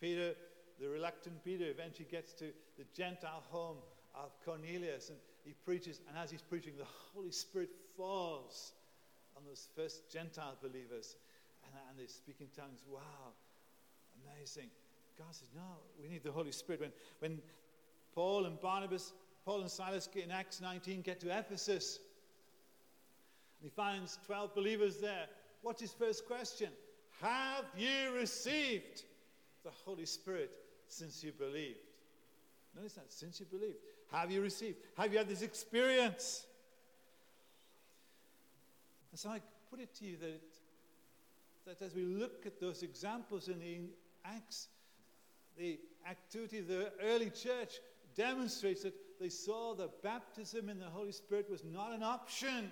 Peter, 0.00 0.34
the 0.80 0.88
reluctant 0.88 1.42
Peter, 1.44 1.66
eventually 1.66 2.06
gets 2.10 2.32
to 2.34 2.46
the 2.76 2.84
Gentile 2.96 3.42
home 3.50 3.78
of 4.14 4.30
Cornelius 4.44 5.08
and 5.08 5.18
he 5.44 5.54
preaches, 5.64 6.00
and 6.08 6.16
as 6.18 6.30
he's 6.30 6.42
preaching, 6.42 6.74
the 6.76 6.86
Holy 7.14 7.30
Spirit 7.30 7.70
falls 7.96 8.72
on 9.36 9.42
those 9.46 9.68
first 9.74 10.10
Gentile 10.12 10.56
believers 10.60 11.16
and, 11.64 11.72
and 11.88 11.98
they 11.98 12.06
speak 12.06 12.36
in 12.40 12.48
tongues. 12.48 12.82
Wow, 12.88 13.32
amazing. 14.24 14.68
God 15.18 15.34
says, 15.34 15.48
no, 15.54 15.62
we 16.00 16.08
need 16.08 16.22
the 16.22 16.30
Holy 16.30 16.52
Spirit. 16.52 16.80
When, 16.80 16.92
when 17.18 17.38
Paul 18.18 18.46
and 18.46 18.60
Barnabas, 18.60 19.12
Paul 19.44 19.60
and 19.60 19.70
Silas 19.70 20.08
in 20.16 20.32
Acts 20.32 20.60
19 20.60 21.02
get 21.02 21.20
to 21.20 21.28
Ephesus, 21.38 22.00
and 23.60 23.70
he 23.70 23.70
finds 23.70 24.18
12 24.26 24.56
believers 24.56 24.96
there. 24.96 25.26
What's 25.62 25.80
his 25.80 25.92
first 25.92 26.26
question? 26.26 26.70
Have 27.22 27.64
you 27.76 28.12
received 28.16 29.04
the 29.62 29.70
Holy 29.84 30.04
Spirit 30.04 30.58
since 30.88 31.22
you 31.22 31.30
believed? 31.30 31.78
Notice 32.74 32.94
that, 32.94 33.12
since 33.12 33.38
you 33.38 33.46
believed. 33.46 33.76
Have 34.10 34.32
you 34.32 34.42
received? 34.42 34.78
Have 34.96 35.12
you 35.12 35.18
had 35.18 35.28
this 35.28 35.42
experience? 35.42 36.44
And 39.12 39.20
so 39.20 39.28
I 39.28 39.40
put 39.70 39.78
it 39.78 39.94
to 39.94 40.04
you 40.04 40.16
that, 40.16 40.40
that 41.66 41.84
as 41.86 41.94
we 41.94 42.02
look 42.02 42.46
at 42.46 42.58
those 42.58 42.82
examples 42.82 43.46
in 43.46 43.60
the 43.60 43.78
Acts, 44.24 44.66
the 45.56 45.78
activity 46.10 46.58
of 46.58 46.66
the 46.66 46.90
early 47.00 47.30
church 47.30 47.78
demonstrates 48.18 48.82
that 48.82 48.92
they 49.20 49.30
saw 49.30 49.74
that 49.76 50.02
baptism 50.02 50.68
in 50.68 50.78
the 50.78 50.86
Holy 50.86 51.12
Spirit 51.12 51.48
was 51.48 51.64
not 51.64 51.92
an 51.92 52.02
option. 52.02 52.70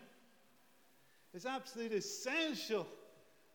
It's 1.32 1.46
absolutely 1.46 1.98
essential 1.98 2.86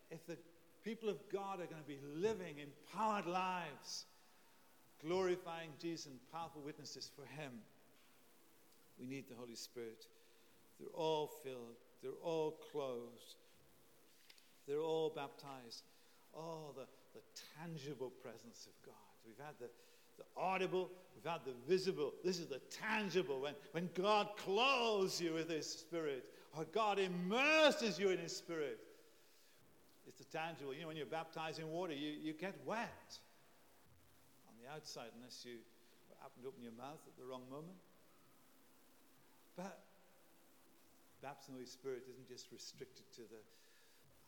if 0.09 0.25
the 0.25 0.37
people 0.83 1.09
of 1.09 1.17
God 1.31 1.59
are 1.59 1.67
going 1.67 1.81
to 1.81 1.87
be 1.87 1.99
living 2.15 2.55
empowered 2.59 3.27
lives, 3.27 4.05
glorifying 5.05 5.69
Jesus 5.79 6.07
and 6.07 6.15
powerful 6.31 6.61
witnesses 6.61 7.11
for 7.15 7.25
Him. 7.39 7.51
We 8.99 9.05
need 9.05 9.29
the 9.29 9.35
Holy 9.35 9.55
Spirit. 9.55 10.05
They're 10.79 10.89
all 10.93 11.27
filled, 11.43 11.77
they're 12.01 12.23
all 12.23 12.57
closed, 12.71 13.35
they're 14.67 14.79
all 14.79 15.11
baptized. 15.15 15.83
Oh, 16.35 16.73
the, 16.75 16.85
the 17.13 17.21
tangible 17.59 18.09
presence 18.09 18.65
of 18.65 18.73
God. 18.85 18.95
We've 19.25 19.45
had 19.45 19.55
the, 19.59 19.69
the 20.21 20.41
audible, 20.41 20.89
we've 21.15 21.33
the 21.45 21.53
visible. 21.67 22.13
This 22.23 22.39
is 22.39 22.47
the 22.47 22.61
tangible. 22.69 23.41
When, 23.41 23.53
when 23.71 23.89
God 23.93 24.29
clothes 24.37 25.19
you 25.19 25.33
with 25.33 25.49
His 25.49 25.67
Spirit, 25.67 26.25
or 26.57 26.65
God 26.65 26.99
immerses 26.99 27.97
you 27.97 28.09
in 28.09 28.19
His 28.19 28.35
Spirit, 28.35 28.79
it's 30.07 30.17
the 30.17 30.37
tangible. 30.37 30.73
You 30.73 30.81
know, 30.81 30.87
when 30.87 30.97
you're 30.97 31.05
baptized 31.05 31.59
in 31.59 31.69
water, 31.69 31.93
you, 31.93 32.09
you 32.21 32.33
get 32.33 32.55
wet 32.65 33.17
on 34.47 34.53
the 34.61 34.69
outside 34.73 35.09
unless 35.17 35.45
you 35.45 35.57
happen 36.21 36.41
to 36.43 36.49
open 36.49 36.63
your 36.63 36.75
mouth 36.77 36.99
at 37.07 37.17
the 37.17 37.25
wrong 37.25 37.43
moment. 37.49 37.77
But 39.55 39.79
baptism 41.21 41.55
of 41.55 41.61
the 41.61 41.69
Spirit 41.69 42.03
isn't 42.09 42.27
just 42.27 42.51
restricted 42.51 43.05
to 43.15 43.21
the 43.21 43.41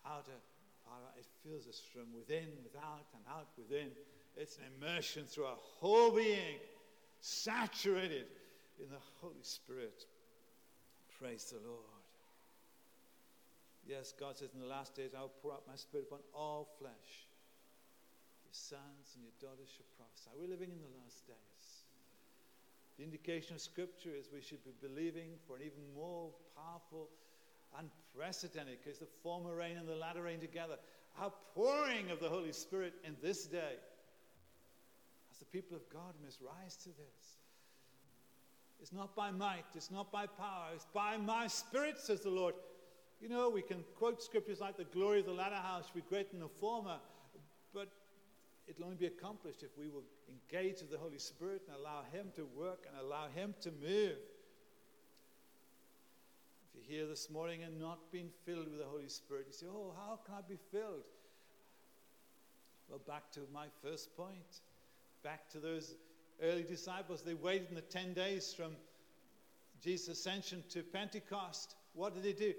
outer 0.06 0.38
part. 0.86 1.02
It 1.18 1.26
fills 1.44 1.68
us 1.68 1.82
from 1.82 2.14
within, 2.14 2.48
without, 2.64 3.08
and 3.14 3.24
out 3.30 3.48
within. 3.58 3.92
It's 4.38 4.58
an 4.58 4.64
immersion 4.78 5.26
through 5.26 5.46
our 5.46 5.58
whole 5.80 6.12
being, 6.12 6.60
saturated 7.22 8.26
in 8.80 8.90
the 8.90 9.02
Holy 9.22 9.44
Spirit. 9.44 10.06
Praise 11.20 11.54
the 11.54 11.68
Lord. 11.68 11.80
Yes, 13.88 14.14
God 14.20 14.38
says, 14.38 14.50
in 14.54 14.62
the 14.62 14.68
last 14.68 14.96
days, 14.96 15.12
I'll 15.16 15.32
pour 15.42 15.54
out 15.54 15.64
my 15.68 15.76
spirit 15.76 16.08
upon 16.08 16.20
all 16.34 16.68
flesh. 16.80 17.28
Your 18.46 18.54
sons 18.54 19.16
and 19.16 19.24
your 19.24 19.36
daughters 19.40 19.70
shall 19.76 19.86
prophesy. 19.98 20.32
We're 20.40 20.50
living 20.50 20.72
in 20.72 20.80
the 20.80 20.98
last 21.04 21.28
days. 21.28 21.38
The 22.98 23.04
indication 23.04 23.56
of 23.56 23.62
Scripture 23.62 24.12
is 24.18 24.30
we 24.34 24.42
should 24.42 24.64
be 24.64 24.72
believing 24.82 25.32
for 25.48 25.58
an 25.58 25.64
even 25.64 25.84
more 25.96 26.30
powerful, 26.56 27.10
unprecedented, 27.78 28.78
because 28.84 29.00
the 29.00 29.08
former 29.22 29.56
rain 29.56 29.78
and 29.78 29.88
the 29.88 29.96
latter 29.96 30.22
rain 30.22 30.40
together, 30.40 30.78
outpouring 31.22 32.10
of 32.12 32.20
the 32.20 32.30
Holy 32.30 32.54
Spirit 32.54 32.94
in 33.04 33.16
this 33.22 33.46
day. 33.46 33.76
The 35.44 35.60
people 35.60 35.76
of 35.76 35.90
God 35.90 36.14
must 36.24 36.40
rise 36.40 36.78
to 36.78 36.90
this. 36.90 37.38
It's 38.82 38.94
not 38.94 39.14
by 39.14 39.30
might, 39.30 39.66
it's 39.76 39.92
not 39.92 40.10
by 40.10 40.26
power, 40.26 40.68
it's 40.74 40.88
by 40.94 41.18
my 41.18 41.48
Spirit, 41.48 42.00
says 42.00 42.22
the 42.22 42.30
Lord. 42.30 42.56
You 43.22 43.28
know, 43.28 43.50
we 43.50 43.62
can 43.62 43.84
quote 43.98 44.24
scriptures 44.24 44.62
like 44.62 44.78
the 44.78 44.86
glory 44.86 45.20
of 45.20 45.26
the 45.26 45.34
latter 45.34 45.56
house 45.56 45.90
will 45.94 46.02
be 46.02 46.08
greater 46.08 46.30
than 46.32 46.40
the 46.40 46.48
former, 46.48 46.98
but 47.74 47.90
it'll 48.68 48.86
only 48.86 48.96
be 48.96 49.06
accomplished 49.06 49.64
if 49.64 49.78
we 49.78 49.90
will 49.90 50.04
engage 50.30 50.80
with 50.80 50.92
the 50.92 50.98
Holy 50.98 51.20
Spirit 51.20 51.62
and 51.68 51.76
allow 51.76 52.04
Him 52.14 52.28
to 52.38 52.46
work 52.58 52.86
and 52.88 53.06
allow 53.06 53.28
Him 53.36 53.54
to 53.62 53.72
move. 53.72 54.18
If 56.66 56.90
you're 56.90 57.00
here 57.00 57.08
this 57.08 57.30
morning 57.30 57.64
and 57.64 57.82
not 57.82 58.00
being 58.14 58.30
filled 58.46 58.70
with 58.70 58.80
the 58.80 58.86
Holy 58.86 59.10
Spirit, 59.10 59.46
you 59.48 59.54
say, 59.54 59.66
Oh, 59.70 59.94
how 59.98 60.20
can 60.26 60.36
I 60.36 60.42
be 60.48 60.58
filled? 60.72 61.04
Well, 62.90 63.02
back 63.06 63.30
to 63.34 63.42
my 63.54 63.66
first 63.82 64.16
point. 64.16 64.62
Back 65.24 65.50
to 65.52 65.60
those 65.60 65.96
early 66.42 66.64
disciples. 66.64 67.22
They 67.22 67.34
waited 67.34 67.70
in 67.70 67.76
the 67.76 67.82
10 67.82 68.14
days 68.14 68.54
from 68.54 68.74
Jesus' 69.82 70.20
ascension 70.20 70.64
to 70.72 70.84
Pentecost. 70.84 71.76
What 71.94 72.14
did 72.14 72.24
they 72.24 72.34
do? 72.34 72.54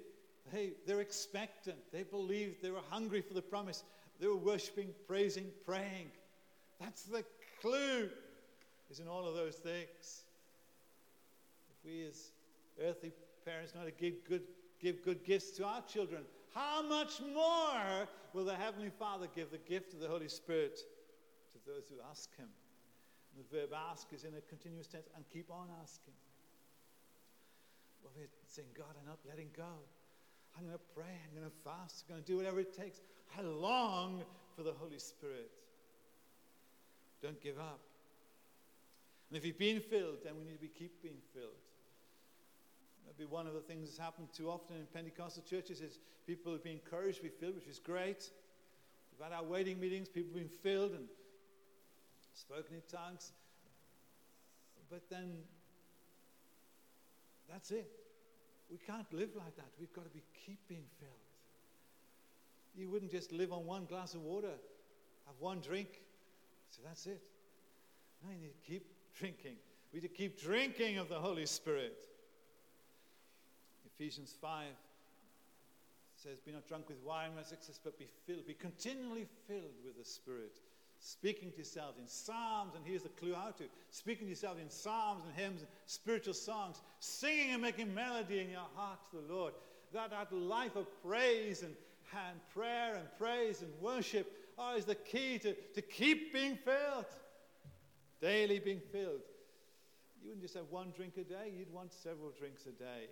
Hey, 0.51 0.73
they're 0.87 1.01
expectant. 1.01 1.77
They 1.93 2.05
believed. 2.05 2.63
They 2.63 2.71
were 2.71 2.81
hungry 2.91 3.21
for 3.21 3.35
the 3.35 3.43
promise. 3.43 3.85
They 4.19 4.27
were 4.27 4.37
worshiping, 4.37 4.89
praising, 5.07 5.47
praying. 5.67 6.11
That's 6.81 7.03
the 7.03 7.25
clue, 7.61 8.09
is 8.91 9.01
in 9.01 9.09
all 9.09 9.27
of 9.27 9.35
those 9.35 9.57
things. 9.57 10.25
If 11.71 11.85
we 11.85 12.07
as 12.07 12.31
earthly 12.83 13.13
parents 13.45 13.75
know 13.75 13.85
to 13.85 13.91
give 13.91 14.25
good, 14.27 14.43
give 14.81 15.05
good 15.05 15.25
gifts 15.25 15.51
to 15.59 15.67
our 15.67 15.83
children, 15.83 16.23
how 16.55 16.83
much 16.83 17.21
more 17.35 18.09
will 18.33 18.45
the 18.45 18.55
Heavenly 18.55 18.91
Father 18.99 19.27
give 19.35 19.51
the 19.51 19.59
gift 19.59 19.93
of 19.93 20.01
the 20.01 20.09
Holy 20.09 20.29
Spirit 20.29 20.81
those 21.67 21.89
who 21.89 21.97
ask 22.11 22.35
Him? 22.37 22.49
And 23.35 23.45
the 23.45 23.49
verb 23.51 23.71
ask 23.75 24.13
is 24.13 24.25
in 24.25 24.35
a 24.35 24.41
continuous 24.49 24.87
tense 24.87 25.09
and 25.17 25.25
keep 25.33 25.51
on 25.51 25.69
asking. 25.83 26.15
Well, 28.03 28.13
we're 28.17 28.29
saying, 28.47 28.69
God, 28.77 28.95
I'm 29.01 29.09
not 29.09 29.19
letting 29.27 29.49
go. 29.57 29.75
I'm 30.57 30.67
going 30.67 30.79
to 30.79 30.85
pray, 30.95 31.11
I'm 31.11 31.35
going 31.37 31.51
to 31.51 31.57
fast, 31.65 32.05
I'm 32.07 32.15
going 32.15 32.23
to 32.23 32.31
do 32.31 32.37
whatever 32.37 32.61
it 32.61 32.77
takes. 32.77 33.01
I 33.37 33.43
long 33.43 34.23
for 34.55 34.63
the 34.63 34.73
Holy 34.73 34.99
Spirit. 34.99 35.51
Don't 37.23 37.41
give 37.43 37.59
up. 37.59 37.81
And 39.31 39.37
if 39.37 39.45
you've 39.45 39.59
been 39.59 39.81
filled, 39.81 40.23
then 40.23 40.35
we 40.37 40.45
need 40.45 40.55
to 40.55 40.61
be 40.61 40.69
keep 40.69 41.03
being 41.03 41.19
filled. 41.33 41.59
Maybe 43.07 43.29
one 43.29 43.47
of 43.47 43.55
the 43.55 43.61
things 43.61 43.89
that's 43.89 43.99
happened 43.99 44.29
too 44.33 44.49
often 44.49 44.77
in 44.77 44.87
Pentecostal 44.87 45.43
churches 45.43 45.81
is 45.81 45.99
people 46.27 46.53
have 46.53 46.63
been 46.63 46.75
encouraged 46.75 47.19
to 47.19 47.25
be 47.25 47.29
filled, 47.29 47.57
which 47.57 47.67
is 47.67 47.79
great. 47.79 48.31
We've 49.11 49.25
had 49.29 49.35
our 49.35 49.43
waiting 49.43 49.81
meetings, 49.81 50.09
people 50.09 50.33
have 50.35 50.43
been 50.43 50.59
filled 50.63 50.93
and 50.93 51.07
spoken 52.35 52.75
in 52.75 52.83
tongues. 52.91 53.33
But 54.91 55.09
then 55.11 55.39
that's 57.51 57.71
it. 57.71 57.91
We 58.71 58.79
can't 58.79 59.11
live 59.13 59.31
like 59.37 59.57
that. 59.57 59.67
We've 59.79 59.93
got 59.93 60.05
to 60.05 60.11
be 60.11 60.23
keeping 60.47 60.85
filled. 60.99 61.13
You 62.77 62.89
wouldn't 62.91 63.11
just 63.11 63.33
live 63.33 63.53
on 63.53 63.67
one 63.67 63.85
glass 63.85 64.15
of 64.15 64.23
water, 64.23 64.49
have 65.27 65.37
one 65.39 65.61
drink. 65.61 66.03
So 66.71 66.81
that's 66.85 67.07
it. 67.07 67.23
No, 68.25 68.31
you 68.33 68.41
need 68.41 68.53
to 68.53 68.71
keep 68.71 68.87
drinking. 69.17 69.57
We 69.93 70.01
need 70.01 70.09
to 70.09 70.15
keep 70.15 70.41
drinking 70.41 70.99
of 70.99 71.09
the 71.09 71.19
Holy 71.19 71.47
Spirit. 71.47 72.09
Ephesians 73.95 74.35
5 74.41 74.67
says, 76.17 76.41
Be 76.41 76.51
not 76.51 76.67
drunk 76.67 76.89
with 76.89 76.99
wine, 77.05 77.31
my 77.37 77.43
success, 77.43 77.79
but 77.83 77.97
be 77.97 78.09
filled. 78.27 78.47
Be 78.47 78.55
continually 78.55 79.27
filled 79.47 79.77
with 79.85 79.97
the 79.97 80.05
Spirit 80.05 80.57
speaking 81.05 81.51
to 81.51 81.59
yourself 81.59 81.97
in 82.01 82.09
psalms, 82.09 82.73
and 82.75 82.83
here's 82.85 83.03
the 83.03 83.11
clue 83.11 83.35
how 83.35 83.51
to 83.51 83.65
speaking 83.91 84.27
to 84.27 84.31
yourself 84.31 84.57
in 84.59 84.71
psalms 84.71 85.23
and 85.25 85.35
hymns 85.35 85.61
and 85.61 85.69
spiritual 85.85 86.33
songs, 86.33 86.81
singing 86.99 87.53
and 87.53 87.61
making 87.61 87.95
melody 87.95 88.41
in 88.41 88.49
your 88.49 88.67
heart 88.75 88.99
to 89.11 89.19
the 89.19 89.35
Lord. 89.35 89.53
That, 89.93 90.11
that 90.11 90.33
life 90.33 90.77
of 90.77 90.87
praise 91.07 91.63
and, 91.63 91.75
and 92.15 92.41
prayer 92.55 92.95
and 92.95 93.07
praise 93.19 93.61
and 93.61 93.71
worship 93.83 94.33
oh, 94.59 94.77
is 94.77 94.87
the 94.87 94.95
key 94.95 95.39
to, 95.41 95.55
to 95.75 95.83
keep 95.83 96.33
being 96.33 96.57
filled, 96.57 97.05
daily 98.23 98.59
being 98.59 98.81
filled. 98.91 99.21
You 100.23 100.29
wouldn't 100.29 100.43
just 100.43 100.55
have 100.55 100.71
one 100.71 100.91
drink 100.97 101.19
a 101.19 101.25
day, 101.25 101.53
you'd 101.57 101.73
want 101.73 101.93
several 101.93 102.33
drinks 102.39 102.65
a 102.65 102.73
day. 102.73 103.09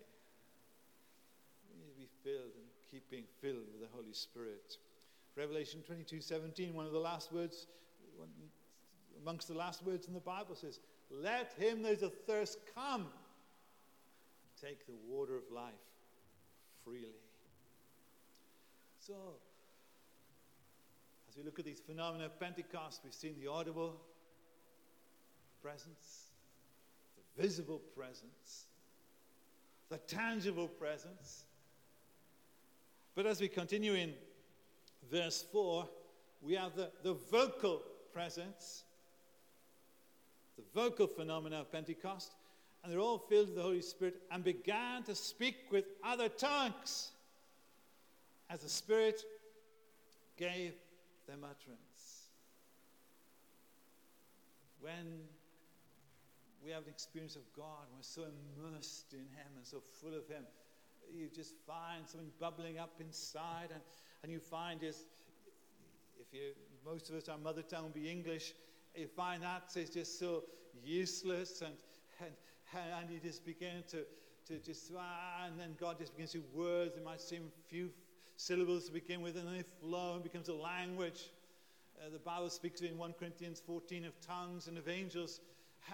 You 1.68 1.78
need 1.78 1.92
to 1.92 2.00
be 2.00 2.08
filled 2.24 2.52
and 2.56 2.64
keep 2.90 3.10
being 3.10 3.28
filled 3.42 3.68
with 3.70 3.82
the 3.82 3.94
Holy 3.94 4.14
Spirit. 4.14 4.78
Revelation 5.36 5.82
22 5.86 6.20
17, 6.20 6.74
one 6.74 6.86
of 6.86 6.92
the 6.92 6.98
last 6.98 7.32
words, 7.32 7.66
amongst 9.20 9.48
the 9.48 9.54
last 9.54 9.84
words 9.84 10.06
in 10.06 10.14
the 10.14 10.20
Bible 10.20 10.54
says, 10.54 10.78
Let 11.10 11.52
him 11.58 11.82
that 11.82 11.92
is 11.92 12.02
athirst 12.02 12.58
come, 12.74 13.06
take 14.60 14.86
the 14.86 14.94
water 15.08 15.36
of 15.36 15.44
life 15.50 15.72
freely. 16.84 17.14
So, 18.98 19.14
as 21.28 21.36
we 21.36 21.42
look 21.42 21.58
at 21.58 21.64
these 21.64 21.80
phenomena 21.80 22.26
of 22.26 22.38
Pentecost, 22.38 23.00
we've 23.02 23.14
seen 23.14 23.34
the 23.40 23.50
audible 23.50 24.00
presence, 25.62 26.26
the 27.16 27.42
visible 27.42 27.80
presence, 27.96 28.66
the 29.88 29.98
tangible 29.98 30.68
presence. 30.68 31.44
But 33.14 33.26
as 33.26 33.40
we 33.40 33.48
continue 33.48 33.94
in 33.94 34.12
verse 35.10 35.44
4, 35.52 35.88
we 36.42 36.54
have 36.54 36.74
the, 36.74 36.90
the 37.02 37.14
vocal 37.14 37.82
presence, 38.12 38.84
the 40.56 40.64
vocal 40.74 41.06
phenomena 41.06 41.60
of 41.60 41.72
Pentecost, 41.72 42.32
and 42.82 42.92
they're 42.92 43.00
all 43.00 43.18
filled 43.18 43.48
with 43.48 43.56
the 43.56 43.62
Holy 43.62 43.82
Spirit 43.82 44.16
and 44.30 44.42
began 44.42 45.02
to 45.04 45.14
speak 45.14 45.56
with 45.70 45.84
other 46.04 46.28
tongues 46.28 47.10
as 48.50 48.60
the 48.60 48.68
Spirit 48.68 49.22
gave 50.36 50.72
them 51.28 51.40
utterance. 51.44 52.28
When 54.80 55.20
we 56.64 56.72
have 56.72 56.82
an 56.82 56.90
experience 56.90 57.36
of 57.36 57.42
God, 57.56 57.86
we're 57.94 58.02
so 58.02 58.22
immersed 58.22 59.12
in 59.12 59.20
Him 59.20 59.52
and 59.56 59.64
so 59.64 59.82
full 60.00 60.14
of 60.14 60.26
Him, 60.28 60.44
you 61.14 61.28
just 61.34 61.54
find 61.66 62.06
something 62.06 62.30
bubbling 62.40 62.78
up 62.78 62.94
inside, 63.00 63.68
and, 63.72 63.80
and 64.22 64.30
you 64.30 64.38
find 64.38 64.80
this. 64.80 65.04
If 66.20 66.32
you, 66.32 66.52
most 66.84 67.10
of 67.10 67.16
us, 67.16 67.28
our 67.28 67.38
mother 67.38 67.62
tongue 67.62 67.84
will 67.84 67.90
be 67.90 68.08
English, 68.08 68.54
you 68.94 69.06
find 69.06 69.42
that 69.42 69.70
is 69.74 69.90
just 69.90 70.18
so 70.18 70.44
useless, 70.84 71.62
and, 71.62 71.74
and, 72.20 72.30
and 73.00 73.10
you 73.10 73.18
just 73.18 73.44
begin 73.44 73.82
to, 73.90 74.04
to 74.46 74.64
just, 74.64 74.92
ah, 74.96 75.46
and 75.46 75.58
then 75.58 75.74
God 75.80 75.98
just 75.98 76.14
begins 76.14 76.32
to 76.32 76.42
words. 76.54 76.96
It 76.96 77.04
might 77.04 77.20
seem 77.20 77.50
few 77.68 77.90
syllables 78.36 78.86
to 78.86 78.92
begin 78.92 79.22
with, 79.22 79.36
and 79.36 79.46
then 79.46 79.56
they 79.56 79.64
flow 79.80 80.14
and 80.14 80.22
becomes 80.22 80.48
a 80.48 80.54
language. 80.54 81.30
Uh, 81.98 82.10
the 82.12 82.18
Bible 82.18 82.50
speaks 82.50 82.80
in 82.80 82.96
1 82.98 83.14
Corinthians 83.18 83.60
14 83.66 84.04
of 84.04 84.12
tongues 84.20 84.68
and 84.68 84.78
of 84.78 84.88
angels. 84.88 85.40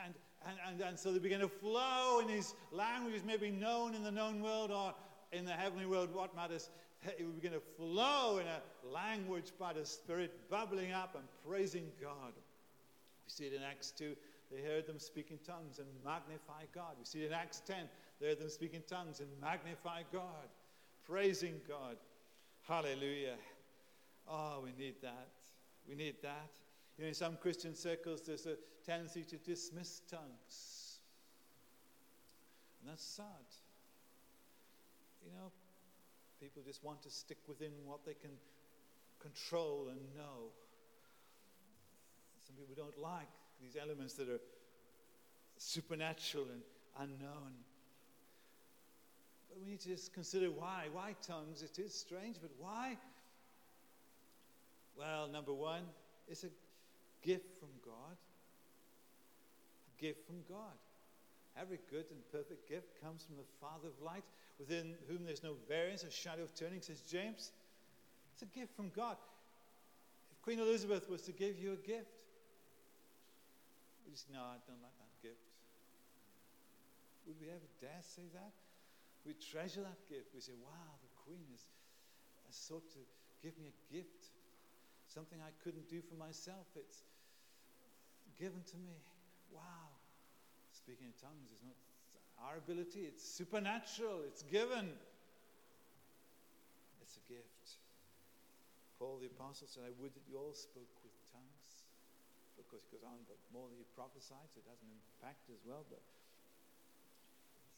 And, 0.05 0.15
and, 0.47 0.57
and, 0.69 0.81
and 0.83 0.99
so 0.99 1.13
they 1.13 1.19
begin 1.19 1.41
to 1.41 1.49
flow 1.49 2.21
in 2.21 2.29
these 2.29 2.55
languages, 2.73 3.23
maybe 3.27 3.51
known 3.51 3.95
in 3.95 4.03
the 4.03 4.11
known 4.11 4.43
world 4.43 4.71
or 4.71 4.95
in 5.33 5.45
the 5.45 5.53
heavenly 5.53 5.87
world. 5.87 6.15
What 6.15 6.37
matters? 6.37 6.69
It 7.05 7.25
will 7.25 7.33
begin 7.33 7.53
to 7.53 7.63
flow 7.77 8.39
in 8.39 8.47
a 8.47 8.61
language 8.93 9.53
by 9.59 9.73
the 9.73 9.85
Spirit, 9.85 10.51
bubbling 10.51 10.93
up 10.93 11.15
and 11.15 11.25
praising 11.47 11.87
God. 12.01 12.33
We 12.35 13.31
see 13.31 13.45
it 13.45 13.53
in 13.53 13.63
Acts 13.63 13.93
2. 13.93 14.17
They 14.51 14.63
heard 14.63 14.87
them 14.87 14.99
speak 14.99 15.31
in 15.31 15.39
tongues 15.39 15.79
and 15.79 15.87
magnify 16.05 16.65
God. 16.75 16.97
We 16.99 17.05
see 17.05 17.23
it 17.23 17.27
in 17.27 17.33
Acts 17.33 17.61
10. 17.67 17.77
They 18.21 18.29
heard 18.29 18.41
them 18.41 18.49
speak 18.49 18.75
in 18.75 18.83
tongues 18.83 19.21
and 19.21 19.29
magnify 19.41 20.03
God, 20.13 20.49
praising 21.07 21.61
God. 21.69 21.97
Hallelujah. 22.67 23.37
Oh, 24.27 24.61
we 24.65 24.73
need 24.83 24.97
that. 25.03 25.29
We 25.89 25.95
need 25.95 26.17
that. 26.23 26.51
You 26.97 27.05
know, 27.05 27.09
in 27.09 27.15
some 27.15 27.37
Christian 27.37 27.75
circles, 27.75 28.23
there's 28.23 28.47
a 28.47 28.57
tendency 28.85 29.23
to 29.23 29.37
dismiss 29.37 30.01
tongues. 30.11 30.99
And 32.81 32.91
that's 32.91 33.05
sad. 33.05 33.25
You 35.25 35.31
know, 35.33 35.53
people 36.41 36.63
just 36.65 36.83
want 36.85 37.03
to 37.03 37.11
stick 37.11 37.39
within 37.47 37.73
what 37.87 38.05
they 38.05 38.15
can 38.15 38.31
control 39.21 39.89
and 39.91 40.01
know. 40.17 40.51
Some 42.47 42.57
people 42.57 42.75
don't 42.77 42.99
like 43.01 43.29
these 43.61 43.77
elements 43.81 44.15
that 44.15 44.29
are 44.29 44.41
supernatural 45.59 46.47
and 46.53 46.63
unknown. 46.99 47.53
But 49.49 49.61
we 49.61 49.67
need 49.67 49.81
to 49.81 49.89
just 49.89 50.13
consider 50.13 50.47
why. 50.47 50.87
Why 50.93 51.15
tongues? 51.27 51.63
It 51.63 51.79
is 51.79 51.95
strange, 51.95 52.37
but 52.41 52.51
why? 52.59 52.97
Well, 54.97 55.29
number 55.29 55.53
one, 55.53 55.83
it's 56.29 56.45
a 56.45 56.51
gift 57.23 57.59
from 57.59 57.69
God. 57.85 58.17
A 59.97 60.03
gift 60.03 60.27
from 60.27 60.37
God. 60.49 60.77
Every 61.61 61.79
good 61.91 62.05
and 62.11 62.21
perfect 62.31 62.69
gift 62.69 63.01
comes 63.03 63.25
from 63.25 63.37
the 63.37 63.49
Father 63.61 63.89
of 63.89 64.03
light, 64.05 64.25
within 64.59 64.95
whom 65.09 65.25
there's 65.25 65.43
no 65.43 65.55
variance 65.69 66.05
or 66.05 66.11
shadow 66.11 66.43
of 66.43 66.55
turning, 66.55 66.83
says 66.83 67.01
James. 67.01 67.53
It's 68.33 68.43
a 68.43 68.59
gift 68.59 68.75
from 68.75 68.91
God. 68.91 69.17
If 70.31 70.43
Queen 70.43 70.59
Elizabeth 70.59 71.09
was 71.09 71.23
to 71.23 71.33
give 71.33 71.59
you 71.59 71.73
a 71.73 71.81
gift, 71.87 72.11
we 74.05 74.13
just, 74.13 74.31
no, 74.33 74.41
I 74.41 74.59
don't 74.67 74.83
like 74.83 74.97
that 74.99 75.15
gift. 75.23 75.43
Would 77.27 77.37
we 77.41 77.49
ever 77.49 77.69
dare 77.81 78.03
say 78.03 78.27
that? 78.35 78.53
We 79.27 79.35
treasure 79.37 79.83
that 79.83 80.01
gift. 80.09 80.33
We 80.35 80.41
say, 80.41 80.57
wow, 80.57 80.97
the 81.03 81.13
Queen 81.27 81.45
has, 81.53 81.63
has 82.47 82.57
sought 82.57 82.89
to 82.97 83.03
give 83.43 83.59
me 83.59 83.69
a 83.69 83.77
gift, 83.93 84.33
something 85.07 85.39
I 85.45 85.53
couldn't 85.63 85.89
do 85.91 86.01
for 86.01 86.17
myself. 86.17 86.65
It's 86.75 87.05
given 88.39 88.63
to 88.65 88.79
me. 88.81 88.97
Wow. 89.53 89.93
Speaking 90.73 91.11
in 91.11 91.17
tongues 91.21 91.53
is 91.53 91.61
not 91.61 91.77
our 92.47 92.57
ability, 92.59 93.07
it's 93.07 93.25
supernatural, 93.25 94.23
it's 94.27 94.43
given. 94.47 94.93
It's 97.03 97.17
a 97.19 97.25
gift. 97.27 97.79
Paul 98.99 99.19
the 99.23 99.31
Apostle 99.31 99.67
said, 99.71 99.87
I 99.87 99.95
would 100.03 100.15
that 100.15 100.27
you 100.27 100.39
all 100.39 100.55
spoke 100.55 100.91
with 101.03 101.15
tongues. 101.31 101.87
Of 102.59 102.67
course, 102.67 102.83
he 102.91 102.99
goes 102.99 103.07
on, 103.07 103.23
but 103.31 103.39
more 103.55 103.71
than 103.71 103.79
you 103.79 103.87
prophesied, 103.95 104.51
so 104.51 104.59
it 104.59 104.67
an 104.83 104.91
impact 104.91 105.47
as 105.55 105.63
well. 105.63 105.87
But 105.87 106.03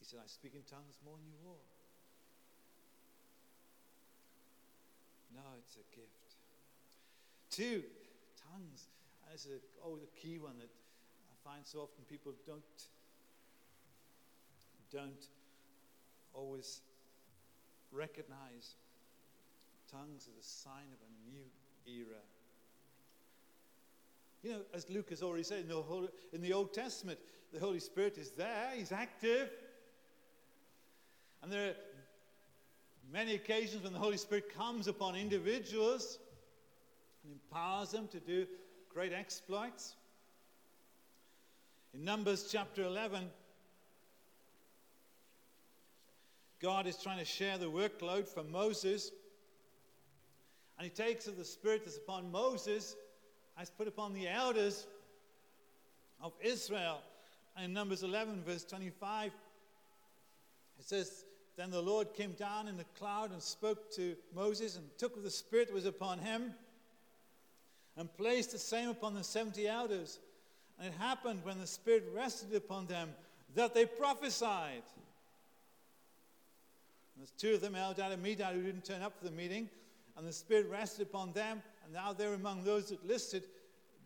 he 0.00 0.08
said, 0.08 0.24
I 0.24 0.28
speak 0.28 0.56
in 0.56 0.64
tongues 0.64 0.96
more 1.04 1.20
than 1.20 1.28
you 1.28 1.44
all. 1.44 1.64
No, 5.36 5.44
it's 5.60 5.76
a 5.76 5.86
gift. 5.94 6.28
Two, 7.52 7.84
tongues. 8.50 8.88
This 9.30 9.46
is 9.46 9.62
a 9.62 10.10
key 10.18 10.42
one 10.42 10.58
that 10.58 10.72
I 10.72 11.36
find 11.46 11.62
so 11.62 11.86
often 11.86 12.02
people 12.10 12.32
don't 12.48 12.64
don't 14.92 15.28
always 16.34 16.80
recognize 17.92 18.74
tongues 19.90 20.28
as 20.30 20.44
a 20.44 20.48
sign 20.48 20.86
of 20.92 20.98
a 21.00 21.30
new 21.30 21.44
era. 21.86 22.20
You 24.42 24.50
know, 24.52 24.60
as 24.72 24.88
Luke 24.88 25.10
has 25.10 25.22
already 25.22 25.42
said 25.42 25.60
in 25.60 25.68
the, 25.68 26.08
in 26.32 26.40
the 26.40 26.52
Old 26.52 26.72
Testament, 26.72 27.18
the 27.52 27.60
Holy 27.60 27.80
Spirit 27.80 28.16
is 28.16 28.30
there, 28.30 28.70
He's 28.74 28.92
active. 28.92 29.50
And 31.42 31.52
there 31.52 31.70
are 31.70 31.74
many 33.12 33.34
occasions 33.34 33.82
when 33.82 33.92
the 33.92 33.98
Holy 33.98 34.16
Spirit 34.16 34.54
comes 34.54 34.88
upon 34.88 35.16
individuals 35.16 36.18
and 37.24 37.32
empowers 37.32 37.90
them 37.90 38.08
to 38.08 38.20
do 38.20 38.46
great 38.88 39.12
exploits. 39.12 39.94
In 41.92 42.04
Numbers 42.04 42.48
chapter 42.50 42.84
11, 42.84 43.28
God 46.60 46.86
is 46.86 46.96
trying 46.96 47.18
to 47.18 47.24
share 47.24 47.56
the 47.56 47.70
workload 47.70 48.28
from 48.28 48.50
Moses. 48.52 49.10
And 50.78 50.84
he 50.84 50.90
takes 50.90 51.26
of 51.26 51.36
the 51.36 51.44
spirit 51.44 51.84
that's 51.84 51.96
upon 51.96 52.30
Moses 52.30 52.96
is 53.60 53.70
put 53.70 53.88
upon 53.88 54.14
the 54.14 54.28
elders 54.28 54.86
of 56.22 56.32
Israel. 56.42 57.00
And 57.56 57.66
in 57.66 57.72
Numbers 57.72 58.02
11, 58.02 58.42
verse 58.44 58.64
25, 58.64 59.32
it 60.78 60.88
says, 60.88 61.24
Then 61.56 61.70
the 61.70 61.82
Lord 61.82 62.14
came 62.14 62.32
down 62.32 62.68
in 62.68 62.76
the 62.76 62.84
cloud 62.98 63.32
and 63.32 63.42
spoke 63.42 63.90
to 63.96 64.16
Moses 64.34 64.76
and 64.76 64.86
took 64.98 65.16
of 65.16 65.22
the 65.22 65.30
spirit 65.30 65.68
that 65.68 65.74
was 65.74 65.86
upon 65.86 66.18
him 66.18 66.54
and 67.96 68.14
placed 68.16 68.52
the 68.52 68.58
same 68.58 68.88
upon 68.88 69.14
the 69.14 69.24
70 69.24 69.66
elders. 69.66 70.18
And 70.78 70.88
it 70.88 70.94
happened 70.98 71.40
when 71.42 71.58
the 71.58 71.66
spirit 71.66 72.04
rested 72.14 72.54
upon 72.54 72.86
them 72.86 73.10
that 73.54 73.74
they 73.74 73.84
prophesied. 73.84 74.82
There's 77.20 77.32
two 77.32 77.52
of 77.52 77.60
them, 77.60 77.74
Eldad 77.74 78.12
and 78.12 78.24
Medad, 78.24 78.54
who 78.54 78.62
didn't 78.62 78.86
turn 78.86 79.02
up 79.02 79.18
for 79.18 79.26
the 79.26 79.30
meeting, 79.30 79.68
and 80.16 80.26
the 80.26 80.32
Spirit 80.32 80.70
rested 80.70 81.02
upon 81.02 81.32
them, 81.32 81.62
and 81.84 81.92
now 81.92 82.14
they're 82.14 82.32
among 82.32 82.64
those 82.64 82.88
that 82.88 83.06
listed, 83.06 83.42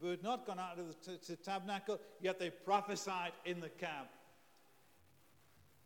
but 0.02 0.10
had 0.10 0.22
not 0.24 0.44
gone 0.44 0.58
out 0.58 0.80
of 0.80 0.88
the 0.88 1.12
t- 1.12 1.18
t- 1.24 1.36
tabernacle, 1.36 2.00
yet 2.20 2.40
they 2.40 2.50
prophesied 2.50 3.30
in 3.44 3.60
the 3.60 3.68
camp. 3.68 4.08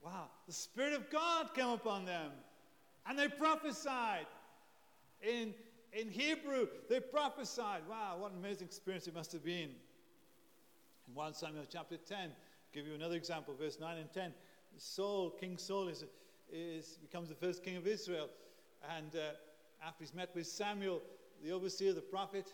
Wow, 0.02 0.28
the 0.46 0.54
Spirit 0.54 0.94
of 0.94 1.10
God 1.10 1.52
came 1.52 1.68
upon 1.68 2.06
them, 2.06 2.30
and 3.06 3.18
they 3.18 3.28
prophesied. 3.28 4.24
In, 5.20 5.52
in 5.92 6.08
Hebrew, 6.08 6.66
they 6.88 6.98
prophesied. 6.98 7.82
Wow, 7.90 8.16
what 8.20 8.32
an 8.32 8.38
amazing 8.38 8.68
experience 8.68 9.06
it 9.06 9.14
must 9.14 9.32
have 9.32 9.44
been. 9.44 9.68
In 11.08 11.14
1 11.14 11.34
Samuel 11.34 11.66
chapter 11.70 11.98
10, 11.98 12.18
I'll 12.20 12.30
give 12.72 12.86
you 12.86 12.94
another 12.94 13.16
example, 13.16 13.52
verse 13.60 13.78
9 13.78 13.98
and 13.98 14.10
10. 14.14 14.32
Saul, 14.78 15.28
King 15.38 15.58
Saul, 15.58 15.88
is 15.88 16.04
is, 16.52 16.98
becomes 17.02 17.28
the 17.28 17.34
first 17.34 17.62
king 17.62 17.76
of 17.76 17.86
Israel. 17.86 18.28
And 18.96 19.14
uh, 19.14 19.86
after 19.86 20.04
he's 20.04 20.14
met 20.14 20.30
with 20.34 20.46
Samuel, 20.46 21.02
the 21.44 21.52
overseer, 21.52 21.92
the 21.92 22.00
prophet, 22.00 22.52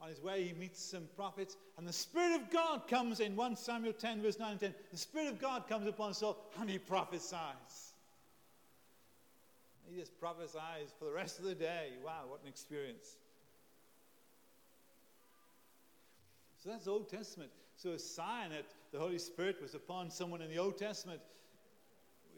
on 0.00 0.08
his 0.08 0.22
way 0.22 0.44
he 0.44 0.52
meets 0.52 0.80
some 0.80 1.08
prophets, 1.16 1.56
and 1.76 1.86
the 1.86 1.92
Spirit 1.92 2.40
of 2.40 2.50
God 2.50 2.86
comes 2.88 3.20
in. 3.20 3.34
1 3.34 3.56
Samuel 3.56 3.92
10, 3.92 4.22
verse 4.22 4.38
9 4.38 4.52
and 4.52 4.60
10. 4.60 4.74
The 4.92 4.98
Spirit 4.98 5.28
of 5.28 5.40
God 5.40 5.68
comes 5.68 5.86
upon 5.86 6.14
Saul, 6.14 6.36
and 6.60 6.70
he 6.70 6.78
prophesies. 6.78 7.92
He 9.90 9.98
just 9.98 10.18
prophesies 10.20 10.92
for 10.98 11.06
the 11.06 11.12
rest 11.12 11.38
of 11.38 11.46
the 11.46 11.54
day. 11.54 11.92
Wow, 12.04 12.24
what 12.28 12.42
an 12.42 12.48
experience. 12.48 13.16
So 16.62 16.70
that's 16.70 16.84
the 16.84 16.90
Old 16.90 17.08
Testament. 17.08 17.50
So 17.76 17.90
a 17.90 17.98
sign 17.98 18.50
that 18.50 18.66
the 18.92 18.98
Holy 18.98 19.18
Spirit 19.18 19.62
was 19.62 19.74
upon 19.74 20.10
someone 20.10 20.42
in 20.42 20.50
the 20.50 20.58
Old 20.58 20.76
Testament 20.76 21.20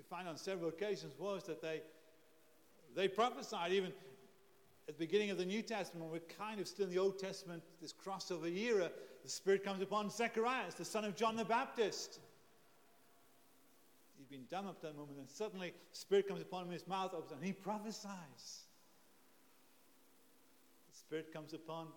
we 0.00 0.16
find 0.16 0.26
on 0.26 0.38
several 0.38 0.70
occasions 0.70 1.12
was 1.18 1.44
that 1.44 1.60
they, 1.60 1.82
they 2.96 3.06
prophesied 3.06 3.70
even 3.70 3.92
at 4.88 4.98
the 4.98 5.06
beginning 5.06 5.30
of 5.30 5.36
the 5.36 5.44
New 5.44 5.60
Testament, 5.60 6.10
we're 6.10 6.20
kind 6.38 6.58
of 6.58 6.66
still 6.66 6.86
in 6.86 6.90
the 6.90 6.98
Old 6.98 7.18
Testament, 7.18 7.62
this 7.82 7.92
crossover 7.92 8.50
era, 8.50 8.90
the 9.22 9.28
Spirit 9.28 9.62
comes 9.62 9.82
upon 9.82 10.08
Zacharias, 10.08 10.72
the 10.72 10.86
son 10.86 11.04
of 11.04 11.16
John 11.16 11.36
the 11.36 11.44
Baptist. 11.44 12.18
He'd 14.16 14.30
been 14.30 14.46
dumb 14.50 14.66
up 14.66 14.80
to 14.80 14.86
that 14.86 14.96
moment, 14.96 15.18
and 15.18 15.28
suddenly 15.28 15.74
the 15.92 15.98
Spirit 15.98 16.26
comes 16.26 16.40
upon 16.40 16.64
him, 16.64 16.72
his 16.72 16.88
mouth 16.88 17.12
opens, 17.12 17.32
and 17.32 17.44
he 17.44 17.52
prophesies. 17.52 18.06
The 20.90 20.98
Spirit 20.98 21.30
comes 21.30 21.52
upon 21.52 21.88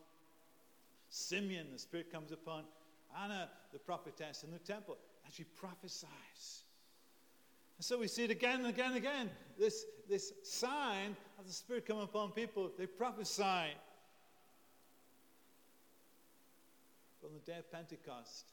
Simeon, 1.09 1.67
the 1.71 1.79
Spirit 1.79 2.11
comes 2.11 2.33
upon 2.33 2.65
Anna, 3.23 3.49
the 3.71 3.79
prophetess 3.79 4.43
in 4.43 4.51
the 4.51 4.59
temple, 4.59 4.97
and 5.23 5.33
she 5.33 5.45
prophesies. 5.45 6.63
And 7.83 7.85
so 7.85 7.99
we 7.99 8.07
see 8.07 8.23
it 8.23 8.31
again 8.31 8.59
and 8.59 8.67
again 8.67 8.91
and 8.91 8.95
again. 8.95 9.29
This, 9.59 9.83
this 10.07 10.31
sign 10.41 11.17
of 11.37 11.45
the 11.45 11.51
Spirit 11.51 11.85
coming 11.85 12.03
upon 12.03 12.31
people, 12.31 12.71
they 12.77 12.85
prophesy. 12.85 13.73
But 17.21 17.27
on 17.27 17.33
the 17.33 17.51
day 17.51 17.57
of 17.59 17.69
Pentecost, 17.69 18.45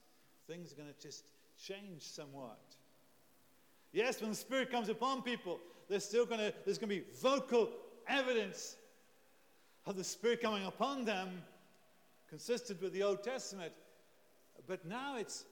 things 0.48 0.72
are 0.72 0.74
going 0.74 0.88
to 0.92 1.00
just 1.00 1.22
change 1.64 2.02
somewhat. 2.02 2.58
Yes, 3.92 4.20
when 4.20 4.30
the 4.30 4.36
Spirit 4.36 4.68
comes 4.72 4.88
upon 4.88 5.22
people, 5.22 5.60
there's 5.88 6.04
still 6.04 6.26
going 6.26 6.40
to, 6.40 6.52
there's 6.64 6.78
going 6.78 6.90
to 6.90 6.96
be 6.96 7.04
vocal 7.22 7.68
evidence 8.08 8.74
of 9.86 9.96
the 9.96 10.02
Spirit 10.02 10.42
coming 10.42 10.66
upon 10.66 11.04
them, 11.04 11.40
consistent 12.28 12.82
with 12.82 12.92
the 12.92 13.04
Old 13.04 13.22
Testament. 13.22 13.72
But 14.66 14.84
now 14.84 15.18
it's 15.18 15.44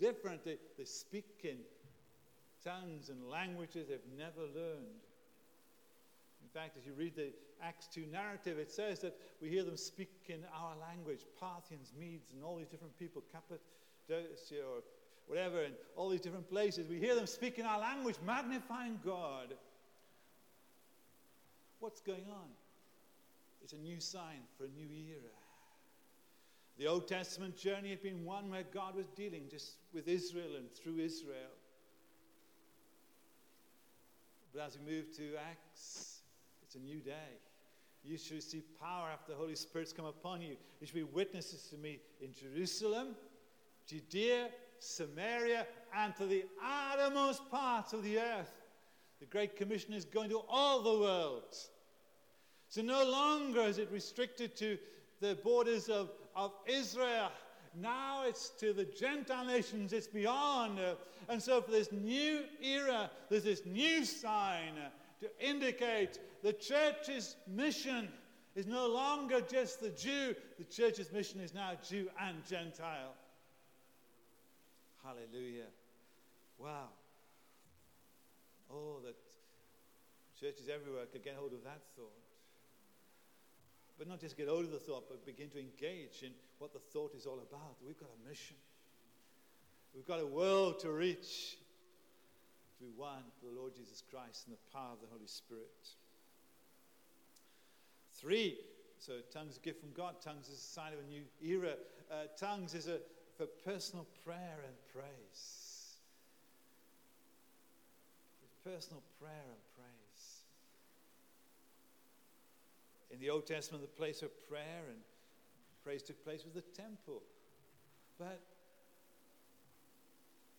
different. 0.00 0.42
They, 0.42 0.56
they 0.78 0.86
speak 0.86 1.26
in 1.42 1.58
tongues 2.64 3.10
and 3.10 3.28
languages 3.28 3.88
they've 3.88 4.00
never 4.16 4.42
learned. 4.42 5.04
In 6.42 6.48
fact, 6.52 6.76
as 6.76 6.86
you 6.86 6.92
read 6.92 7.16
the 7.16 7.32
Acts 7.62 7.88
2 7.92 8.06
narrative, 8.12 8.58
it 8.58 8.70
says 8.70 9.00
that 9.00 9.16
we 9.40 9.48
hear 9.48 9.64
them 9.64 9.76
speak 9.76 10.10
in 10.26 10.40
our 10.54 10.74
language 10.80 11.20
Parthians, 11.38 11.92
Medes, 11.98 12.32
and 12.32 12.44
all 12.44 12.56
these 12.56 12.68
different 12.68 12.98
people, 12.98 13.22
Cappadocia 13.32 14.62
or 14.62 14.82
whatever, 15.26 15.62
in 15.62 15.72
all 15.96 16.08
these 16.08 16.20
different 16.20 16.48
places. 16.48 16.86
We 16.88 16.98
hear 16.98 17.14
them 17.14 17.26
speak 17.26 17.58
in 17.58 17.66
our 17.66 17.80
language, 17.80 18.16
magnifying 18.24 19.00
God. 19.04 19.54
What's 21.80 22.00
going 22.00 22.26
on? 22.30 22.48
It's 23.62 23.72
a 23.72 23.78
new 23.78 24.00
sign 24.00 24.40
for 24.58 24.64
a 24.64 24.68
new 24.68 24.88
era. 25.08 25.32
The 26.78 26.86
Old 26.86 27.08
Testament 27.08 27.56
journey 27.56 27.90
had 27.90 28.02
been 28.02 28.24
one 28.24 28.50
where 28.50 28.64
God 28.74 28.96
was 28.96 29.06
dealing 29.16 29.44
just 29.50 29.76
with 29.92 30.08
Israel 30.08 30.56
and 30.56 30.70
through 30.74 30.98
Israel. 30.98 31.52
But 34.54 34.62
as 34.62 34.78
we 34.78 34.94
move 34.94 35.16
to 35.16 35.32
Acts, 35.50 36.20
it's 36.62 36.76
a 36.76 36.78
new 36.78 37.00
day. 37.00 37.40
You 38.04 38.16
should 38.16 38.36
receive 38.36 38.62
power 38.80 39.08
after 39.12 39.32
the 39.32 39.38
Holy 39.38 39.56
Spirit's 39.56 39.92
come 39.92 40.04
upon 40.04 40.42
you. 40.42 40.56
You 40.80 40.86
should 40.86 40.94
be 40.94 41.02
witnesses 41.02 41.66
to 41.70 41.76
me 41.76 41.98
in 42.20 42.30
Jerusalem, 42.32 43.16
Judea, 43.86 44.50
Samaria, 44.78 45.66
and 45.96 46.14
to 46.16 46.26
the 46.26 46.44
uttermost 46.62 47.50
parts 47.50 47.92
of 47.92 48.04
the 48.04 48.18
earth. 48.18 48.52
The 49.18 49.26
Great 49.26 49.56
Commission 49.56 49.92
is 49.92 50.04
going 50.04 50.30
to 50.30 50.42
all 50.48 50.82
the 50.82 51.00
world. 51.00 51.56
So 52.68 52.82
no 52.82 53.04
longer 53.10 53.62
is 53.62 53.78
it 53.78 53.90
restricted 53.90 54.54
to 54.56 54.78
the 55.20 55.36
borders 55.42 55.88
of, 55.88 56.10
of 56.36 56.52
Israel 56.66 57.30
now 57.80 58.24
it's 58.26 58.50
to 58.60 58.72
the 58.72 58.84
Gentile 58.84 59.44
nations, 59.44 59.92
it's 59.92 60.06
beyond. 60.06 60.78
And 61.28 61.42
so, 61.42 61.60
for 61.60 61.70
this 61.70 61.90
new 61.92 62.44
era, 62.62 63.10
there's 63.28 63.44
this 63.44 63.64
new 63.64 64.04
sign 64.04 64.74
to 65.20 65.28
indicate 65.40 66.18
the 66.42 66.52
church's 66.52 67.36
mission 67.46 68.08
is 68.54 68.66
no 68.66 68.86
longer 68.86 69.40
just 69.40 69.80
the 69.80 69.90
Jew, 69.90 70.34
the 70.58 70.64
church's 70.64 71.10
mission 71.12 71.40
is 71.40 71.54
now 71.54 71.72
Jew 71.88 72.08
and 72.20 72.44
Gentile. 72.46 73.14
Hallelujah. 75.02 75.66
Wow. 76.58 76.88
Oh, 78.72 78.98
that 79.04 79.16
churches 80.40 80.68
everywhere 80.72 81.04
could 81.12 81.24
get 81.24 81.34
hold 81.36 81.52
of 81.52 81.64
that 81.64 81.80
thought. 81.96 82.23
But 83.98 84.08
not 84.08 84.20
just 84.20 84.36
get 84.36 84.48
of 84.48 84.70
the 84.70 84.78
thought, 84.78 85.04
but 85.08 85.24
begin 85.24 85.48
to 85.50 85.60
engage 85.60 86.22
in 86.22 86.32
what 86.58 86.72
the 86.72 86.78
thought 86.78 87.14
is 87.14 87.26
all 87.26 87.38
about. 87.38 87.76
We've 87.86 87.98
got 87.98 88.10
a 88.10 88.28
mission. 88.28 88.56
We've 89.94 90.06
got 90.06 90.20
a 90.20 90.26
world 90.26 90.80
to 90.80 90.90
reach 90.90 91.56
one 92.96 93.22
for 93.38 93.46
the 93.46 93.60
Lord 93.60 93.74
Jesus 93.74 94.02
Christ 94.10 94.46
and 94.46 94.56
the 94.56 94.72
power 94.72 94.92
of 94.92 95.00
the 95.00 95.06
Holy 95.10 95.26
Spirit. 95.26 95.88
Three, 98.20 98.58
so 98.98 99.14
tongues 99.32 99.52
is 99.52 99.56
a 99.58 99.60
gift 99.60 99.80
from 99.80 99.92
God. 99.92 100.16
Tongues 100.20 100.48
is 100.48 100.58
a 100.58 100.60
sign 100.60 100.92
of 100.92 100.98
a 100.98 101.08
new 101.08 101.22
era. 101.42 101.74
Uh, 102.10 102.26
tongues 102.38 102.74
is 102.74 102.88
a, 102.88 102.98
for 103.36 103.46
personal 103.64 104.06
prayer 104.24 104.58
and 104.66 104.74
praise. 104.92 105.64
personal 108.64 109.02
prayer 109.20 109.44
and 109.44 109.60
praise. 109.60 109.73
In 113.14 113.20
the 113.20 113.30
Old 113.30 113.46
Testament, 113.46 113.80
the 113.80 113.96
place 113.96 114.22
of 114.22 114.30
prayer 114.48 114.82
and 114.88 114.98
praise 115.84 116.02
took 116.02 116.22
place 116.24 116.42
was 116.44 116.52
the 116.52 116.62
temple. 116.62 117.22
But 118.18 118.40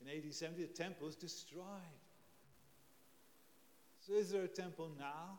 in 0.01 0.07
AD 0.07 0.33
70, 0.33 0.61
the 0.61 0.67
temple 0.69 1.07
was 1.07 1.17
destroyed. 1.17 1.65
So 3.99 4.13
is 4.13 4.31
there 4.31 4.43
a 4.43 4.47
temple 4.47 4.89
now? 4.97 5.37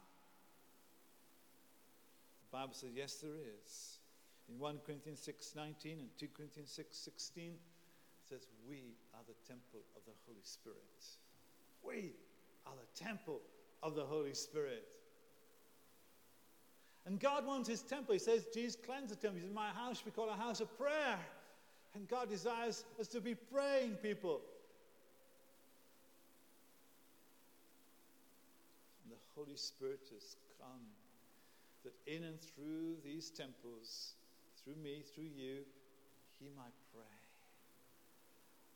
The 2.51 2.59
Bible 2.59 2.75
says, 2.75 2.91
yes, 2.95 3.15
there 3.15 3.31
is. 3.31 3.99
In 4.51 4.59
1 4.59 4.81
Corinthians 4.85 5.27
6.19 5.27 5.93
and 5.93 6.09
2 6.21 6.27
Corinthians 6.37 6.79
6.16, 6.79 7.39
it 7.39 7.57
says, 8.29 8.47
we 8.69 8.95
are 9.15 9.23
the 9.27 9.35
temple 9.49 9.81
of 9.97 10.03
the 10.05 10.13
Holy 10.27 10.43
Spirit. 10.43 10.77
We 11.83 12.13
are 12.67 12.75
the 12.75 13.05
temple 13.05 13.41
of 13.83 13.95
the 13.95 14.05
Holy 14.05 14.35
Spirit. 14.35 14.87
And 17.07 17.21
God 17.21 17.47
wants 17.47 17.69
his 17.69 17.83
temple. 17.83 18.15
He 18.15 18.19
says, 18.19 18.47
Jesus 18.53 18.77
cleansed 18.85 19.13
the 19.13 19.17
temple. 19.17 19.39
He 19.41 19.47
says, 19.47 19.55
My 19.55 19.69
house 19.69 19.99
should 19.99 20.07
be 20.07 20.11
called 20.11 20.31
a 20.31 20.37
house 20.37 20.61
of 20.61 20.77
prayer. 20.77 21.19
And 21.95 22.09
God 22.09 22.29
desires 22.29 22.85
us 23.01 23.07
to 23.09 23.21
be 23.21 23.35
praying 23.35 23.93
people. 24.03 24.41
And 29.05 29.13
the 29.13 29.23
Holy 29.37 29.57
Spirit 29.57 30.01
has 30.13 30.37
come 30.61 30.83
that 31.85 31.95
in 32.13 32.25
and 32.25 32.41
through 32.41 32.97
these 33.05 33.31
temples, 33.31 34.15
through 34.65 34.75
me, 34.83 35.03
through 35.15 35.31
you, 35.37 35.63
he 36.41 36.51
might 36.57 36.75
pray. 36.93 37.17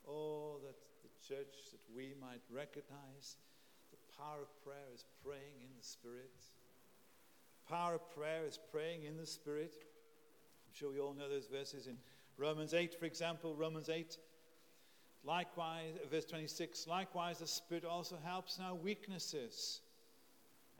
Oh, 0.07 0.55
that 0.63 0.79
the 1.03 1.11
church, 1.27 1.53
that 1.71 1.83
we 1.93 2.15
might 2.19 2.41
recognize 2.49 3.35
the 3.91 3.99
power 4.17 4.41
of 4.41 4.63
prayer 4.63 4.87
is 4.95 5.03
praying 5.21 5.59
in 5.61 5.69
the 5.77 5.83
Spirit 5.83 6.31
power 7.71 7.93
of 7.93 8.13
prayer 8.13 8.45
is 8.45 8.59
praying 8.69 9.05
in 9.05 9.15
the 9.15 9.25
Spirit. 9.25 9.73
I'm 9.79 10.73
sure 10.73 10.91
we 10.91 10.99
all 10.99 11.13
know 11.13 11.29
those 11.29 11.47
verses 11.47 11.87
in 11.87 11.95
Romans 12.37 12.73
8, 12.73 12.99
for 12.99 13.05
example. 13.05 13.55
Romans 13.55 13.87
8, 13.87 14.17
likewise, 15.23 15.93
verse 16.11 16.25
26, 16.25 16.85
likewise 16.85 17.39
the 17.39 17.47
Spirit 17.47 17.85
also 17.85 18.17
helps 18.25 18.57
in 18.57 18.65
our 18.65 18.75
weaknesses. 18.75 19.79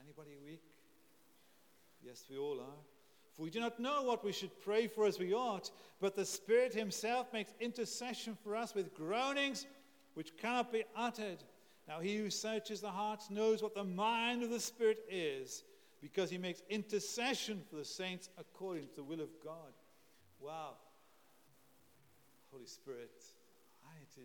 Anybody 0.04 0.32
weak? 0.44 0.64
Yes, 2.04 2.26
we 2.30 2.38
all 2.38 2.60
are. 2.60 2.82
For 3.38 3.44
we 3.44 3.52
do 3.52 3.62
not 3.62 3.80
know 3.80 4.04
what 4.04 4.26
we 4.26 4.34
should 4.34 4.52
pray 4.62 4.88
for 4.88 5.06
as 5.06 5.18
we 5.18 5.34
ought, 5.34 5.72
but 6.02 6.18
the 6.18 6.26
Spirit 6.26 6.74
Himself 6.74 7.32
makes 7.32 7.54
intercession 7.62 8.38
for 8.44 8.54
us 8.54 8.76
with 8.76 8.94
groanings 8.94 9.66
which 10.16 10.36
cannot 10.36 10.74
be 10.74 10.84
uttered. 10.94 11.42
Now, 11.88 12.02
He 12.02 12.18
who 12.18 12.30
searches 12.30 12.82
the 12.82 12.92
hearts 12.92 13.30
knows 13.30 13.64
what 13.64 13.76
the 13.76 13.86
mind 13.86 14.44
of 14.44 14.50
the 14.50 14.60
Spirit 14.60 15.06
is 15.10 15.64
because 16.02 16.30
he 16.30 16.38
makes 16.38 16.62
intercession 16.70 17.62
for 17.70 17.76
the 17.76 17.86
saints 17.86 18.30
according 18.38 18.88
to 18.88 18.96
the 18.98 19.04
will 19.04 19.22
of 19.22 19.30
God. 19.44 19.74
Wow. 20.40 20.74
Holy 22.52 22.66
Spirit, 22.66 23.24
I 23.86 23.96
to 24.16 24.22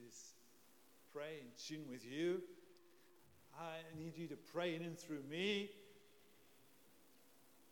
pray 1.13 1.39
in 1.41 1.49
tune 1.57 1.85
with 1.89 2.05
you. 2.05 2.41
I 3.59 3.85
need 3.97 4.17
you 4.17 4.27
to 4.29 4.37
pray 4.37 4.75
in 4.75 4.83
and 4.83 4.99
through 4.99 5.23
me 5.31 5.71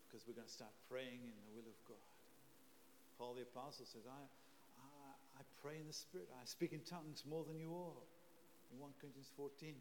because 0.07 0.25
we're 0.27 0.33
going 0.33 0.47
to 0.47 0.53
start 0.53 0.71
praying 0.89 1.21
in 1.21 1.35
the 1.49 1.53
will 1.53 1.67
of 1.67 1.77
God. 1.85 2.09
Paul 3.19 3.33
the 3.35 3.43
Apostle 3.43 3.85
says, 3.85 4.07
I, 4.07 4.23
I, 4.79 5.41
I 5.41 5.43
pray 5.61 5.77
in 5.77 5.87
the 5.87 5.93
Spirit. 5.93 6.29
I 6.33 6.45
speak 6.45 6.73
in 6.73 6.81
tongues 6.87 7.23
more 7.27 7.43
than 7.43 7.59
you 7.59 7.73
all. 7.73 8.07
In 8.71 8.79
1 8.79 8.89
Corinthians 9.01 9.29
14, 9.35 9.75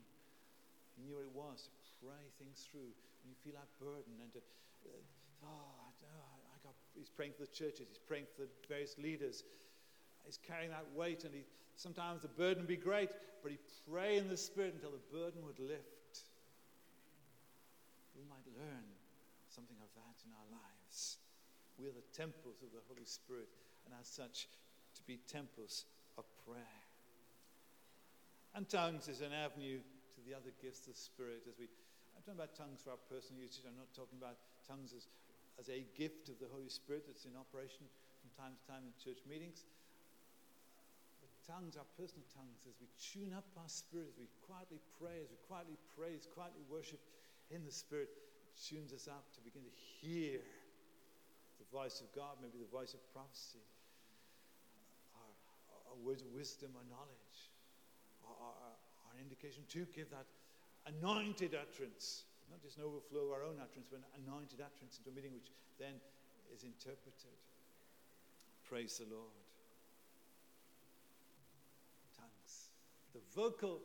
he 0.97 1.03
knew 1.07 1.15
what 1.15 1.25
it 1.25 1.35
was 1.35 1.69
to 1.71 1.71
pray 2.03 2.25
things 2.39 2.67
through 2.71 2.93
and 3.25 3.33
you 3.33 3.37
feel 3.41 3.57
that 3.57 3.73
burden 3.81 4.21
and 4.21 4.31
uh, 4.37 5.49
oh, 5.49 5.89
I 6.53 6.57
got, 6.63 6.77
he's 6.93 7.09
praying 7.09 7.33
for 7.33 7.49
the 7.49 7.53
churches, 7.57 7.89
he's 7.89 8.05
praying 8.05 8.29
for 8.37 8.45
the 8.45 8.53
various 8.69 8.97
leaders. 9.01 9.43
He's 10.25 10.39
carrying 10.41 10.71
that 10.71 10.85
weight, 10.95 11.25
and 11.25 11.35
he, 11.35 11.45
sometimes 11.77 12.23
the 12.23 12.33
burden 12.33 12.65
would 12.65 12.73
be 12.73 12.81
great, 12.81 13.11
but 13.43 13.53
he 13.53 13.59
pray 13.89 14.17
in 14.17 14.29
the 14.29 14.37
Spirit 14.37 14.73
until 14.73 14.93
the 14.93 15.05
burden 15.13 15.45
would 15.45 15.59
lift. 15.59 16.25
We 18.17 18.25
might 18.25 18.47
learn 18.57 18.89
something 19.49 19.77
of 19.81 19.89
that 19.97 20.17
in 20.25 20.33
our 20.33 20.49
lives. 20.53 20.75
lives. 20.95 21.19
We 21.79 21.87
are 21.89 21.93
the 21.93 22.07
temples 22.17 22.63
of 22.63 22.71
the 22.71 22.83
Holy 22.89 23.05
Spirit, 23.05 23.49
and 23.85 23.95
as 24.01 24.07
such, 24.07 24.47
to 24.95 25.03
be 25.07 25.19
temples 25.27 25.85
of 26.17 26.25
prayer. 26.47 26.83
And 28.55 28.69
tongues 28.69 29.09
is 29.09 29.21
an 29.21 29.33
avenue 29.33 29.79
to 30.15 30.21
the 30.29 30.37
other 30.37 30.55
gifts 30.63 30.87
of 30.87 30.95
the 30.95 31.01
Spirit. 31.01 31.43
As 31.49 31.59
we, 31.59 31.67
I'm 32.15 32.23
talking 32.23 32.41
about 32.41 32.55
tongues 32.55 32.81
for 32.81 32.95
our 32.95 33.03
personal 33.11 33.43
usage. 33.43 33.67
I'm 33.67 33.77
not 33.77 33.91
talking 33.93 34.17
about 34.17 34.39
tongues 34.65 34.95
as, 34.95 35.11
as 35.59 35.69
a 35.69 35.83
gift 35.99 36.31
of 36.31 36.39
the 36.39 36.49
Holy 36.49 36.71
Spirit 36.71 37.05
that's 37.11 37.27
in 37.27 37.35
operation 37.37 37.85
from 38.23 38.31
time 38.39 38.55
to 38.55 38.63
time 38.65 38.83
in 38.87 38.95
church 38.97 39.21
meetings. 39.29 39.67
But 41.21 41.29
tongues, 41.45 41.77
our 41.77 41.89
personal 41.99 42.25
tongues, 42.33 42.65
as 42.65 42.79
we 42.81 42.89
tune 42.97 43.35
up 43.35 43.45
our 43.59 43.69
spirit, 43.69 44.15
as 44.15 44.17
we 44.17 44.31
quietly 44.47 44.81
pray, 44.97 45.21
as 45.21 45.29
we 45.29 45.39
quietly 45.45 45.77
praise, 45.93 46.25
quietly 46.31 46.65
worship 46.71 47.03
in 47.53 47.61
the 47.67 47.75
Spirit, 47.75 48.09
it 48.09 48.57
tunes 48.57 48.97
us 48.97 49.05
up 49.11 49.29
to 49.37 49.41
begin 49.45 49.61
to 49.67 49.75
hear 50.01 50.41
the 51.61 51.69
voice 51.69 52.01
of 52.01 52.09
God, 52.17 52.41
maybe 52.41 52.57
the 52.57 52.71
voice 52.73 52.95
of 52.95 53.01
prophecy, 53.13 53.61
our, 55.13 55.33
our 55.93 55.99
words 56.01 56.23
of 56.25 56.33
wisdom 56.33 56.73
or 56.73 56.85
knowledge, 56.89 57.37
our, 58.25 58.37
our, 58.41 58.55
our 59.13 59.17
indication 59.21 59.65
to 59.69 59.85
give 59.93 60.09
that 60.09 60.25
anointed 60.87 61.55
utterance, 61.55 62.25
not 62.51 62.63
just 62.63 62.77
an 62.79 62.85
overflow 62.85 63.27
of 63.27 63.33
our 63.33 63.45
own 63.45 63.57
utterance, 63.61 63.89
but 63.91 64.01
an 64.01 64.25
anointed 64.27 64.61
utterance 64.61 64.99
into 64.99 65.11
a 65.11 65.15
meeting 65.15 65.33
which 65.33 65.51
then 65.79 65.95
is 66.55 66.65
interpreted. 66.65 67.37
Praise 68.69 68.99
the 68.99 69.15
Lord. 69.15 69.33
Tongues, 72.17 72.71
the 73.13 73.21
vocal 73.35 73.81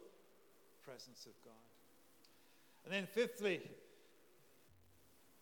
presence 0.83 1.25
of 1.25 1.33
God. 1.43 1.53
And 2.85 2.93
then, 2.93 3.05
fifthly, 3.05 3.61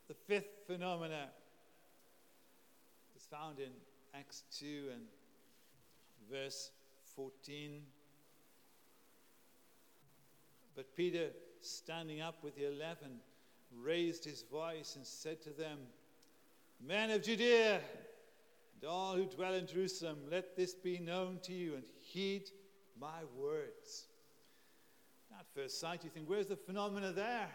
the 0.08 0.14
fifth 0.14 0.66
phenomena 0.66 1.30
is 3.16 3.26
found 3.26 3.60
in 3.60 3.70
Acts 4.14 4.44
2 4.60 4.90
and 4.94 5.02
verse 6.32 6.72
14. 7.16 7.82
But 10.76 10.96
Peter, 10.96 11.30
standing 11.62 12.22
up 12.22 12.44
with 12.44 12.56
the 12.56 12.68
eleven, 12.68 13.20
raised 13.76 14.24
his 14.26 14.44
voice 14.44 14.96
and 14.96 15.06
said 15.06 15.42
to 15.44 15.50
them, 15.50 15.80
Men 16.86 17.12
of 17.12 17.24
Judea, 17.24 17.82
and 18.76 18.90
all 18.90 19.16
who 19.16 19.26
dwell 19.26 19.54
in 19.54 19.66
Jerusalem, 19.66 20.18
let 20.30 20.56
this 20.56 20.74
be 20.74 21.00
known 21.00 21.40
to 21.44 21.54
you 21.54 21.76
and 21.76 21.84
heed 22.00 22.50
my 23.00 23.24
words. 23.36 24.06
At 25.38 25.46
first 25.56 25.80
sight, 25.80 26.04
you 26.04 26.10
think, 26.10 26.30
where's 26.30 26.48
the 26.48 26.56
phenomena 26.56 27.12
there? 27.12 27.50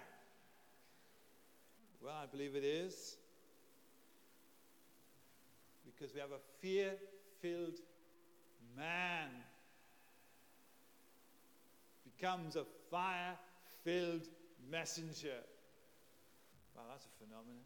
Well, 2.02 2.14
I 2.20 2.26
believe 2.26 2.56
it 2.56 2.64
is 2.64 3.16
because 5.84 6.14
we 6.14 6.20
have 6.20 6.32
a 6.32 6.60
fear 6.60 6.92
filled 7.40 7.78
man 8.76 9.28
becomes 12.04 12.56
a 12.56 12.64
fire 12.90 13.36
filled 13.84 14.28
messenger. 14.70 15.40
Wow, 16.76 16.82
that's 16.90 17.06
a 17.06 17.24
phenomenon. 17.24 17.62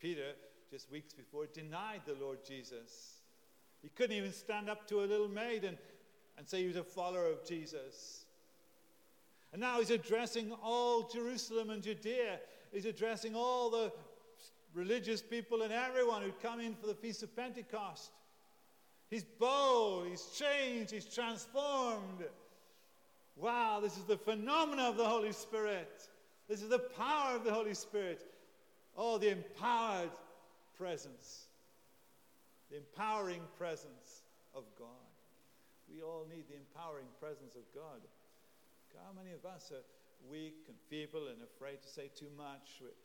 Peter, 0.00 0.32
just 0.70 0.90
weeks 0.90 1.12
before, 1.12 1.46
denied 1.46 2.02
the 2.06 2.14
Lord 2.14 2.38
Jesus. 2.46 3.20
He 3.82 3.88
couldn't 3.88 4.16
even 4.16 4.32
stand 4.32 4.68
up 4.68 4.86
to 4.88 5.00
a 5.00 5.06
little 5.06 5.28
maid 5.28 5.64
and, 5.64 5.78
and 6.36 6.48
say 6.48 6.62
he 6.62 6.66
was 6.66 6.76
a 6.76 6.84
follower 6.84 7.26
of 7.26 7.46
Jesus. 7.46 8.24
And 9.52 9.60
now 9.60 9.78
he's 9.78 9.90
addressing 9.90 10.52
all 10.62 11.08
Jerusalem 11.08 11.70
and 11.70 11.82
Judea. 11.82 12.40
He's 12.72 12.84
addressing 12.84 13.34
all 13.34 13.70
the 13.70 13.92
religious 14.74 15.22
people 15.22 15.62
and 15.62 15.72
everyone 15.72 16.22
who'd 16.22 16.40
come 16.42 16.60
in 16.60 16.74
for 16.74 16.86
the 16.86 16.94
Feast 16.94 17.22
of 17.22 17.34
Pentecost. 17.34 18.10
He's 19.08 19.24
bold, 19.24 20.08
he's 20.08 20.26
changed, 20.36 20.90
he's 20.90 21.06
transformed. 21.06 22.24
Wow, 23.36 23.80
this 23.82 23.96
is 23.98 24.04
the 24.04 24.16
phenomena 24.16 24.84
of 24.84 24.96
the 24.96 25.04
Holy 25.04 25.32
Spirit. 25.32 26.08
This 26.48 26.62
is 26.62 26.70
the 26.70 26.78
power 26.78 27.36
of 27.36 27.44
the 27.44 27.52
Holy 27.52 27.74
Spirit. 27.74 28.24
Oh, 28.96 29.18
the 29.18 29.30
empowered 29.30 30.10
presence, 30.78 31.44
the 32.70 32.78
empowering 32.78 33.42
presence 33.58 34.22
of 34.54 34.64
God. 34.78 34.88
We 35.92 36.02
all 36.02 36.26
need 36.28 36.44
the 36.48 36.56
empowering 36.56 37.06
presence 37.20 37.54
of 37.54 37.62
God. 37.74 38.00
How 39.04 39.12
many 39.12 39.36
of 39.36 39.44
us 39.44 39.70
are 39.72 39.84
weak 40.30 40.64
and 40.68 40.76
feeble 40.88 41.28
and 41.28 41.36
afraid 41.44 41.82
to 41.82 41.88
say 41.88 42.08
too 42.16 42.32
much? 42.36 42.80
We're, 42.80 42.96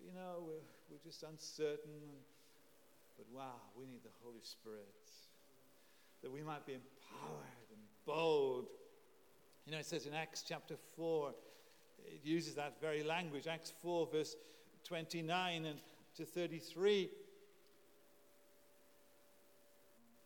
you 0.00 0.14
know, 0.14 0.40
we're, 0.40 0.64
we're 0.88 1.04
just 1.04 1.22
uncertain. 1.22 2.00
But 3.18 3.26
wow, 3.30 3.60
we 3.78 3.84
need 3.84 4.02
the 4.02 4.16
Holy 4.24 4.40
Spirit 4.40 4.88
that 6.22 6.32
we 6.32 6.42
might 6.42 6.64
be 6.64 6.72
empowered 6.72 7.68
and 7.68 7.80
bold. 8.06 8.68
You 9.66 9.72
know, 9.72 9.78
it 9.78 9.86
says 9.86 10.06
in 10.06 10.14
Acts 10.14 10.42
chapter 10.46 10.76
4, 10.96 11.32
it 12.06 12.20
uses 12.24 12.54
that 12.54 12.80
very 12.80 13.02
language, 13.02 13.46
Acts 13.46 13.72
4, 13.82 14.08
verse 14.10 14.36
29 14.84 15.66
and 15.66 15.78
to 16.16 16.24
33. 16.24 17.10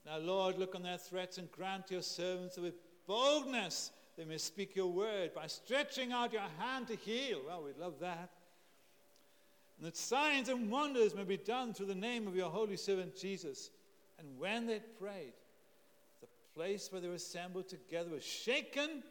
Now, 0.06 0.18
Lord, 0.18 0.58
look 0.58 0.74
on 0.74 0.82
their 0.82 0.98
threats 0.98 1.38
and 1.38 1.50
grant 1.50 1.90
your 1.90 2.02
servants 2.02 2.56
that 2.56 2.62
with 2.62 2.74
boldness 3.06 3.90
they 4.16 4.24
may 4.24 4.38
speak 4.38 4.76
your 4.76 4.86
word 4.86 5.34
by 5.34 5.46
stretching 5.46 6.12
out 6.12 6.32
your 6.32 6.42
hand 6.58 6.88
to 6.88 6.96
heal. 6.96 7.40
Well, 7.46 7.64
we'd 7.64 7.78
love 7.78 7.98
that. 8.00 8.30
And 9.78 9.86
that 9.86 9.96
signs 9.96 10.48
and 10.48 10.70
wonders 10.70 11.14
may 11.14 11.24
be 11.24 11.36
done 11.36 11.74
through 11.74 11.86
the 11.86 11.94
name 11.94 12.28
of 12.28 12.36
your 12.36 12.50
holy 12.50 12.76
servant 12.76 13.16
Jesus. 13.16 13.70
And 14.18 14.38
when 14.38 14.66
they 14.66 14.80
prayed, 15.00 15.32
the 16.20 16.28
place 16.54 16.92
where 16.92 17.00
they 17.00 17.08
were 17.08 17.14
assembled 17.14 17.68
together 17.68 18.10
was 18.10 18.24
shaken, 18.24 19.02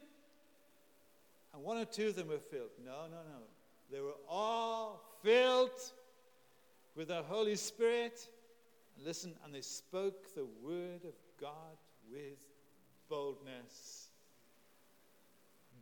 and 1.54 1.62
one 1.62 1.78
or 1.78 1.84
two 1.84 2.08
of 2.08 2.16
them 2.16 2.28
were 2.28 2.38
filled. 2.38 2.70
No, 2.84 3.06
no, 3.10 3.16
no. 3.16 3.42
They 3.90 4.00
were 4.00 4.16
all 4.28 5.00
filled 5.22 5.70
with 6.96 7.08
the 7.08 7.22
Holy 7.22 7.56
Spirit. 7.56 8.28
And 8.96 9.06
listen, 9.06 9.34
and 9.44 9.54
they 9.54 9.60
spoke 9.60 10.34
the 10.34 10.46
word 10.62 11.04
of 11.04 11.14
God 11.40 11.78
with 12.10 12.38
boldness 13.08 14.08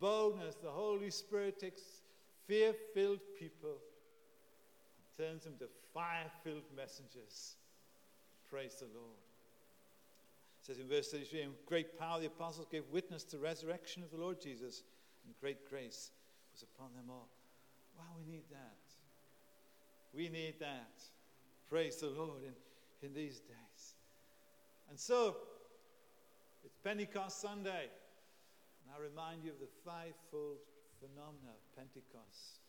boldness, 0.03 0.57
the 0.57 0.69
Holy 0.69 1.11
Spirit 1.11 1.61
takes 1.61 1.81
fear 2.49 2.75
filled 2.93 3.21
people 3.39 3.77
and 4.99 5.27
turns 5.27 5.45
them 5.45 5.55
to 5.61 5.69
fire 5.95 6.27
filled 6.43 6.65
messengers. 6.77 7.55
Praise 8.51 8.75
the 8.81 8.87
Lord. 8.87 9.23
It 10.61 10.67
says 10.67 10.79
in 10.81 10.89
verse 10.89 11.11
33 11.13 11.43
In 11.43 11.51
great 11.67 11.99
power 11.99 12.21
the 12.21 12.27
apostles 12.27 12.67
gave 12.69 12.83
witness 12.91 13.23
to 13.25 13.37
the 13.37 13.43
resurrection 13.43 14.03
of 14.03 14.11
the 14.11 14.17
Lord 14.17 14.41
Jesus, 14.41 14.83
and 15.25 15.35
great 15.41 15.69
grace 15.69 16.11
was 16.53 16.63
upon 16.63 16.89
them 16.95 17.11
all. 17.11 17.29
Wow, 17.97 18.05
we 18.17 18.31
need 18.31 18.45
that. 18.51 18.83
We 20.15 20.29
need 20.29 20.61
that. 20.61 21.03
Praise 21.69 21.97
the 21.97 22.09
Lord 22.09 22.43
in, 22.45 23.07
in 23.07 23.15
these 23.15 23.41
days. 23.41 23.95
And 24.91 24.99
so, 24.99 25.37
it's 26.65 26.77
Pentecost 26.85 27.41
Sunday. 27.41 27.89
And 27.89 28.89
I 28.95 29.01
remind 29.01 29.45
you 29.45 29.51
of 29.51 29.59
the 29.59 29.73
fivefold 29.85 30.59
phenomena 31.01 31.55
of 31.57 31.63
Pentecost. 31.75 32.61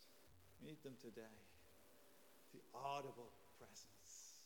Meet 0.64 0.82
them 0.82 0.94
today. 1.02 1.36
The 2.54 2.62
audible 2.74 3.30
presence. 3.58 4.40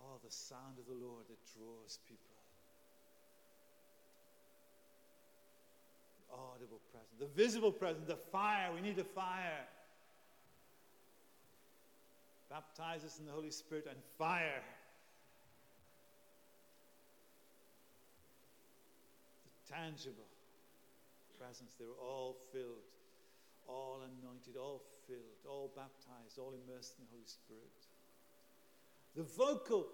Oh, 0.00 0.20
the 0.22 0.30
sound 0.30 0.78
of 0.78 0.86
the 0.86 0.96
Lord 0.96 1.24
that 1.28 1.40
draws 1.56 1.98
people. 2.06 2.36
The 6.20 6.25
audible 6.36 6.80
presence. 6.92 7.18
The 7.18 7.26
visible 7.26 7.72
presence. 7.72 8.06
The 8.06 8.16
fire. 8.16 8.70
We 8.74 8.80
need 8.80 8.98
a 8.98 9.04
fire. 9.04 9.66
Baptize 12.50 13.04
us 13.04 13.18
in 13.18 13.26
the 13.26 13.32
Holy 13.32 13.50
Spirit 13.50 13.86
and 13.88 13.98
fire. 14.18 14.62
The 19.44 19.74
tangible 19.74 20.28
presence. 21.38 21.74
They 21.78 21.86
were 21.86 22.00
all 22.00 22.36
filled, 22.52 22.86
all 23.66 24.00
anointed, 24.02 24.56
all 24.56 24.82
filled, 25.06 25.44
all 25.48 25.72
baptized, 25.74 26.38
all 26.38 26.54
immersed 26.54 26.94
in 26.98 27.04
the 27.04 27.10
Holy 27.12 27.26
Spirit. 27.26 27.86
The 29.16 29.22
vocal 29.22 29.86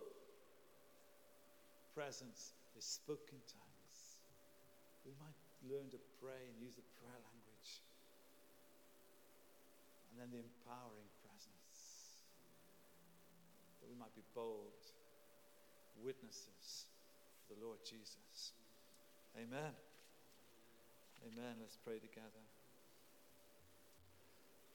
presence 1.94 2.52
is 2.76 2.84
spoken 2.84 3.38
tongues. 3.46 4.18
We 5.04 5.12
might 5.20 5.36
learn 5.66 5.90
to 5.94 6.00
pray 6.18 6.48
and 6.50 6.56
use 6.58 6.74
the 6.74 6.86
prayer 6.98 7.18
language. 7.18 7.70
And 10.10 10.14
then 10.18 10.30
the 10.34 10.42
empowering 10.42 11.10
presence. 11.22 12.22
That 13.80 13.88
we 13.88 13.96
might 13.98 14.14
be 14.14 14.26
bold 14.34 14.78
witnesses 16.02 16.86
for 17.46 17.54
the 17.54 17.64
Lord 17.64 17.78
Jesus. 17.84 18.54
Amen. 19.36 19.72
Amen. 21.26 21.54
Let's 21.60 21.78
pray 21.84 21.98
together. 21.98 22.44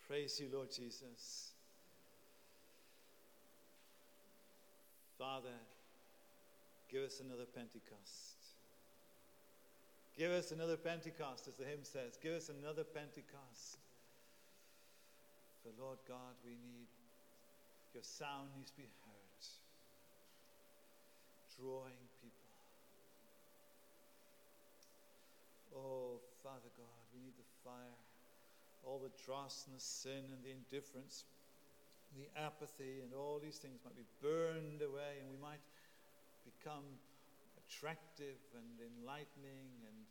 Praise 0.08 0.40
you, 0.40 0.48
Lord 0.54 0.72
Jesus. 0.72 1.52
Father, 5.18 5.58
give 6.90 7.04
us 7.04 7.20
another 7.20 7.46
Pentecost. 7.46 8.37
Give 10.18 10.32
us 10.32 10.52
another 10.52 10.78
Pentecost, 10.78 11.48
as 11.48 11.58
the 11.58 11.66
hymn 11.66 11.84
says. 11.84 12.18
Give 12.18 12.34
us 12.34 12.50
another 12.50 12.84
Pentecost. 12.84 13.78
For 15.62 15.70
Lord 15.78 16.00
God, 16.08 16.34
we 16.44 16.58
need 16.58 16.90
your 17.94 18.04
sound 18.04 18.50
needs 18.58 18.72
to 18.72 18.78
be 18.78 18.90
heard, 19.06 19.42
drawing 21.58 22.02
people. 22.22 22.54
Oh, 25.78 26.22
Father 26.42 26.70
God, 26.78 27.02
we 27.14 27.22
need 27.22 27.38
the 27.38 27.50
fire. 27.66 27.98
All 28.86 28.98
the 28.98 29.14
dross 29.26 29.66
and 29.66 29.76
the 29.78 29.84
sin 29.84 30.30
and 30.34 30.42
the 30.42 30.54
indifference, 30.54 31.26
the 32.18 32.30
apathy, 32.38 33.02
and 33.02 33.14
all 33.14 33.38
these 33.38 33.58
things 33.58 33.82
might 33.84 33.98
be 33.98 34.08
burned 34.22 34.82
away, 34.82 35.22
and 35.22 35.30
we 35.30 35.38
might 35.38 35.62
become 36.46 36.86
attractive 37.68 38.40
and 38.56 38.80
enlightening 38.80 39.84
and 39.84 40.07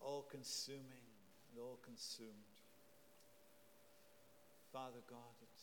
all 0.00 0.26
consuming 0.30 1.06
and 1.50 1.56
all 1.60 1.78
consumed. 1.84 2.56
Father 4.72 5.00
God, 5.08 5.34
that 5.40 5.56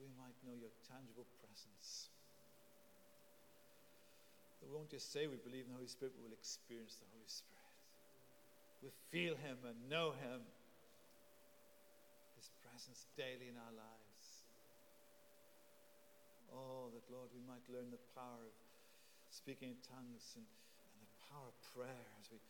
we 0.00 0.08
might 0.16 0.36
know 0.44 0.56
your 0.56 0.72
tangible 0.88 1.28
presence. 1.40 2.08
That 4.60 4.68
we 4.68 4.76
won't 4.76 4.90
just 4.90 5.12
say 5.12 5.28
we 5.28 5.40
believe 5.40 5.68
in 5.68 5.76
the 5.76 5.80
Holy 5.80 5.90
Spirit, 5.90 6.16
but 6.16 6.24
we'll 6.24 6.36
experience 6.36 6.96
the 6.96 7.08
Holy 7.12 7.28
Spirit. 7.28 7.56
We'll 8.80 9.00
feel 9.12 9.36
Him 9.36 9.60
and 9.64 9.76
know 9.88 10.16
Him. 10.16 10.44
His 12.36 12.48
presence 12.64 13.08
daily 13.16 13.48
in 13.48 13.56
our 13.56 13.74
lives. 13.76 14.26
Oh, 16.52 16.92
that 16.92 17.04
Lord, 17.12 17.28
we 17.32 17.44
might 17.44 17.64
learn 17.68 17.92
the 17.92 18.00
power 18.16 18.40
of 18.40 18.54
speaking 19.28 19.76
in 19.76 19.80
tongues 19.84 20.36
and, 20.36 20.44
and 20.44 20.96
the 21.04 21.12
power 21.28 21.48
of 21.48 21.56
prayer 21.76 22.06
as 22.20 22.32
we, 22.32 22.40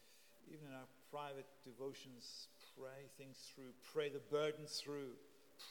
even 0.53 0.67
in 0.69 0.75
our 0.75 0.91
private 1.11 1.47
devotions, 1.65 2.49
pray 2.79 3.09
things 3.19 3.37
through, 3.55 3.73
pray 3.93 4.09
the 4.09 4.23
burden 4.31 4.67
through, 4.67 5.15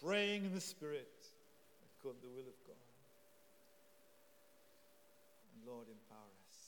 praying 0.04 0.46
in 0.46 0.54
the 0.54 0.64
Spirit 0.64 1.32
according 2.00 2.22
to 2.22 2.28
the 2.28 2.34
will 2.34 2.50
of 2.50 2.60
God. 2.68 2.90
And 5.56 5.60
Lord, 5.66 5.88
empower 5.88 6.34
us 6.50 6.60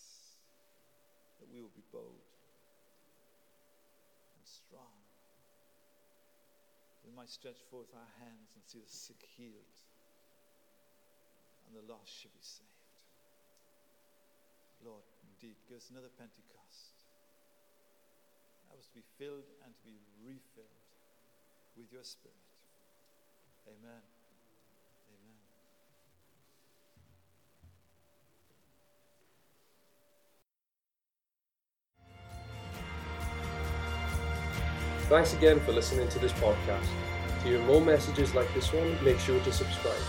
that 1.40 1.50
we 1.52 1.62
will 1.62 1.74
be 1.76 1.86
bold 1.92 2.26
and 4.36 4.46
strong. 4.46 4.98
We 7.06 7.12
might 7.16 7.30
stretch 7.30 7.60
forth 7.72 7.92
our 7.94 8.12
hands 8.20 8.52
and 8.56 8.64
see 8.66 8.80
the 8.80 8.92
sick 8.92 9.22
healed 9.38 9.78
and 11.68 11.76
the 11.76 11.86
lost 11.92 12.08
should 12.10 12.34
be 12.34 12.42
saved. 12.42 12.72
Lord, 14.86 15.04
indeed, 15.36 15.56
give 15.68 15.78
us 15.78 15.90
another 15.92 16.12
Pentecost. 16.18 16.57
Help 18.70 18.80
us 18.80 18.88
to 18.88 18.96
be 18.96 19.04
filled 19.18 19.46
and 19.64 19.74
to 19.74 19.82
be 19.84 19.98
refilled 20.24 20.68
with 21.78 21.92
your 21.92 22.04
Spirit. 22.04 22.36
Amen. 23.68 24.02
Amen. 25.10 25.38
Thanks 35.10 35.34
again 35.34 35.60
for 35.62 35.72
listening 35.72 36.10
to 36.10 36.20
this 36.20 36.34
podcast. 36.34 36.88
To 37.42 37.48
hear 37.48 37.62
more 37.62 37.82
messages 37.82 38.36
like 38.36 38.54
this 38.54 38.74
one, 38.74 39.02
make 39.04 39.20
sure 39.20 39.40
to 39.44 39.52
subscribe 39.52 40.02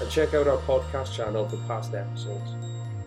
and 0.00 0.10
check 0.10 0.34
out 0.34 0.46
our 0.46 0.58
podcast 0.58 1.12
channel 1.12 1.48
for 1.48 1.56
past 1.68 1.94
episodes. 1.94 2.54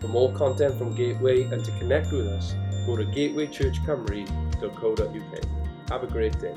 For 0.00 0.08
more 0.08 0.32
content 0.32 0.76
from 0.76 0.94
Gateway 0.94 1.44
and 1.44 1.64
to 1.64 1.70
connect 1.72 2.12
with 2.12 2.26
us, 2.28 2.54
go 2.88 2.96
to 2.96 3.04
gatewaychurchcumry.co.uk. 3.04 5.44
Have 5.90 6.02
a 6.02 6.06
great 6.06 6.40
day. 6.40 6.54